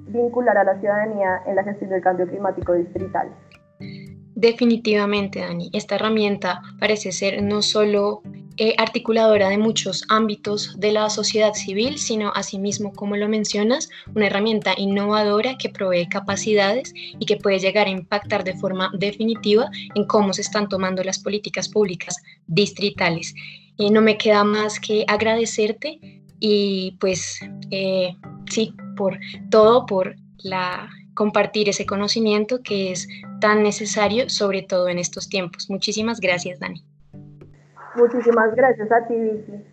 vincular 0.07 0.57
a 0.57 0.63
la 0.65 0.79
ciudadanía 0.79 1.41
en 1.45 1.55
la 1.55 1.63
gestión 1.63 1.89
del 1.89 2.01
cambio 2.01 2.27
climático 2.27 2.73
distrital. 2.73 3.29
Definitivamente, 4.45 5.39
Dani, 5.39 5.71
esta 5.73 5.95
herramienta 5.95 6.61
parece 6.79 7.11
ser 7.11 7.41
no 7.41 7.63
solo 7.63 8.21
eh, 8.57 8.75
articuladora 8.77 9.49
de 9.49 9.57
muchos 9.57 10.03
ámbitos 10.07 10.79
de 10.79 10.91
la 10.91 11.09
sociedad 11.09 11.55
civil, 11.55 11.97
sino 11.97 12.31
asimismo, 12.35 12.93
como 12.93 13.15
lo 13.15 13.27
mencionas, 13.27 13.89
una 14.13 14.27
herramienta 14.27 14.75
innovadora 14.77 15.57
que 15.57 15.69
provee 15.69 16.07
capacidades 16.07 16.93
y 16.93 17.25
que 17.25 17.37
puede 17.37 17.57
llegar 17.57 17.87
a 17.87 17.89
impactar 17.89 18.43
de 18.43 18.53
forma 18.53 18.91
definitiva 18.93 19.67
en 19.95 20.05
cómo 20.05 20.31
se 20.31 20.41
están 20.41 20.69
tomando 20.69 21.03
las 21.03 21.17
políticas 21.17 21.67
públicas 21.67 22.15
distritales. 22.45 23.33
Eh, 23.79 23.89
no 23.89 23.99
me 24.01 24.15
queda 24.15 24.43
más 24.43 24.79
que 24.79 25.05
agradecerte 25.07 26.21
y 26.39 26.95
pues 26.99 27.39
eh, 27.71 28.15
sí, 28.51 28.75
por 28.95 29.17
todo, 29.49 29.87
por 29.87 30.15
la 30.43 30.87
compartir 31.15 31.69
ese 31.69 31.85
conocimiento 31.85 32.61
que 32.61 32.91
es 32.91 33.07
tan 33.41 33.63
necesario, 33.63 34.29
sobre 34.29 34.61
todo 34.61 34.87
en 34.89 34.99
estos 34.99 35.27
tiempos. 35.29 35.69
Muchísimas 35.69 36.19
gracias, 36.19 36.59
Dani. 36.59 36.83
Muchísimas 37.95 38.53
gracias 38.55 38.91
a 38.91 39.07
ti, 39.07 39.15
Vicky, 39.15 39.63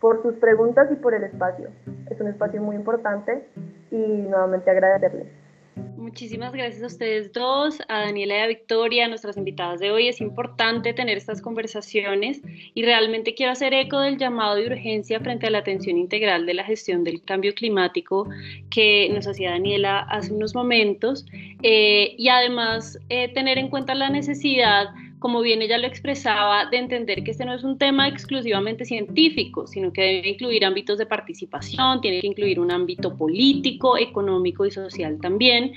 por 0.00 0.22
tus 0.22 0.34
preguntas 0.34 0.88
y 0.90 0.96
por 0.96 1.14
el 1.14 1.24
espacio. 1.24 1.70
Es 2.10 2.20
un 2.20 2.28
espacio 2.28 2.60
muy 2.60 2.76
importante 2.76 3.46
y 3.90 3.96
nuevamente 3.96 4.70
agradecerles. 4.70 5.39
Muchísimas 5.76 6.52
gracias 6.52 6.82
a 6.82 6.86
ustedes 6.86 7.32
dos, 7.32 7.78
a 7.88 8.00
Daniela 8.00 8.38
y 8.38 8.40
a 8.40 8.46
Victoria, 8.48 9.06
nuestras 9.06 9.36
invitadas 9.36 9.78
de 9.78 9.92
hoy. 9.92 10.08
Es 10.08 10.20
importante 10.20 10.92
tener 10.92 11.16
estas 11.16 11.40
conversaciones 11.40 12.40
y 12.74 12.82
realmente 12.82 13.34
quiero 13.34 13.52
hacer 13.52 13.72
eco 13.74 14.00
del 14.00 14.18
llamado 14.18 14.56
de 14.56 14.66
urgencia 14.66 15.20
frente 15.20 15.46
a 15.46 15.50
la 15.50 15.58
atención 15.58 15.96
integral 15.96 16.46
de 16.46 16.54
la 16.54 16.64
gestión 16.64 17.04
del 17.04 17.22
cambio 17.22 17.54
climático 17.54 18.28
que 18.70 19.08
nos 19.14 19.28
hacía 19.28 19.50
Daniela 19.50 20.00
hace 20.00 20.32
unos 20.32 20.54
momentos 20.54 21.26
eh, 21.62 22.14
y 22.18 22.28
además 22.28 22.98
eh, 23.08 23.28
tener 23.32 23.58
en 23.58 23.68
cuenta 23.68 23.94
la 23.94 24.10
necesidad 24.10 24.88
como 25.20 25.42
bien 25.42 25.60
ella 25.60 25.78
lo 25.78 25.86
expresaba, 25.86 26.66
de 26.66 26.78
entender 26.78 27.22
que 27.22 27.30
este 27.30 27.44
no 27.44 27.54
es 27.54 27.62
un 27.62 27.76
tema 27.78 28.08
exclusivamente 28.08 28.86
científico, 28.86 29.66
sino 29.66 29.92
que 29.92 30.00
debe 30.00 30.30
incluir 30.30 30.64
ámbitos 30.64 30.96
de 30.98 31.04
participación, 31.04 32.00
tiene 32.00 32.20
que 32.20 32.26
incluir 32.26 32.58
un 32.58 32.72
ámbito 32.72 33.14
político, 33.16 33.98
económico 33.98 34.64
y 34.64 34.70
social 34.70 35.18
también, 35.20 35.72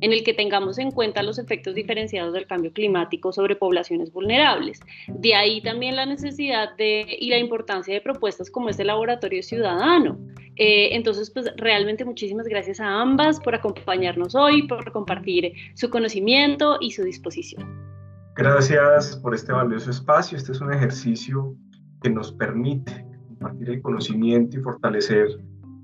en 0.00 0.12
el 0.12 0.24
que 0.24 0.32
tengamos 0.32 0.78
en 0.78 0.90
cuenta 0.90 1.22
los 1.22 1.38
efectos 1.38 1.74
diferenciados 1.74 2.32
del 2.32 2.46
cambio 2.46 2.72
climático 2.72 3.32
sobre 3.32 3.54
poblaciones 3.54 4.10
vulnerables. 4.10 4.80
De 5.08 5.34
ahí 5.34 5.60
también 5.60 5.94
la 5.94 6.06
necesidad 6.06 6.74
de, 6.76 7.18
y 7.20 7.28
la 7.28 7.38
importancia 7.38 7.92
de 7.92 8.00
propuestas 8.00 8.50
como 8.50 8.70
este 8.70 8.84
laboratorio 8.84 9.42
ciudadano. 9.42 10.18
Eh, 10.56 10.96
entonces, 10.96 11.30
pues 11.30 11.52
realmente 11.56 12.06
muchísimas 12.06 12.46
gracias 12.48 12.80
a 12.80 13.02
ambas 13.02 13.40
por 13.40 13.54
acompañarnos 13.54 14.34
hoy, 14.34 14.66
por 14.66 14.90
compartir 14.90 15.52
su 15.74 15.90
conocimiento 15.90 16.78
y 16.80 16.92
su 16.92 17.04
disposición. 17.04 17.86
Gracias 18.36 19.16
por 19.16 19.34
este 19.34 19.50
valioso 19.50 19.90
espacio. 19.90 20.36
Este 20.36 20.52
es 20.52 20.60
un 20.60 20.70
ejercicio 20.70 21.56
que 22.02 22.10
nos 22.10 22.32
permite 22.32 23.06
compartir 23.28 23.70
el 23.70 23.80
conocimiento 23.80 24.58
y 24.58 24.62
fortalecer 24.62 25.28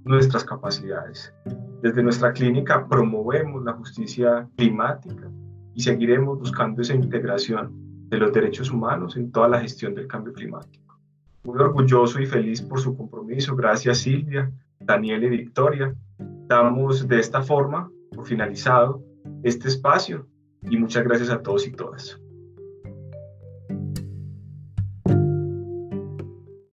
nuestras 0.04 0.44
capacidades. 0.44 1.32
Desde 1.80 2.02
nuestra 2.02 2.30
clínica 2.34 2.86
promovemos 2.86 3.64
la 3.64 3.72
justicia 3.72 4.46
climática 4.58 5.30
y 5.74 5.80
seguiremos 5.80 6.40
buscando 6.40 6.82
esa 6.82 6.94
integración 6.94 7.70
de 8.10 8.18
los 8.18 8.34
derechos 8.34 8.70
humanos 8.70 9.16
en 9.16 9.32
toda 9.32 9.48
la 9.48 9.60
gestión 9.60 9.94
del 9.94 10.06
cambio 10.06 10.34
climático. 10.34 11.00
Muy 11.44 11.58
orgulloso 11.58 12.20
y 12.20 12.26
feliz 12.26 12.60
por 12.60 12.80
su 12.80 12.94
compromiso. 12.94 13.56
Gracias 13.56 13.96
Silvia, 13.96 14.52
Daniel 14.78 15.24
y 15.24 15.30
Victoria. 15.30 15.94
Damos 16.48 17.08
de 17.08 17.18
esta 17.18 17.40
forma 17.40 17.90
por 18.14 18.26
finalizado 18.26 19.02
este 19.42 19.68
espacio 19.68 20.26
y 20.68 20.76
muchas 20.76 21.02
gracias 21.04 21.30
a 21.30 21.40
todos 21.40 21.66
y 21.66 21.72
todas. 21.72 22.21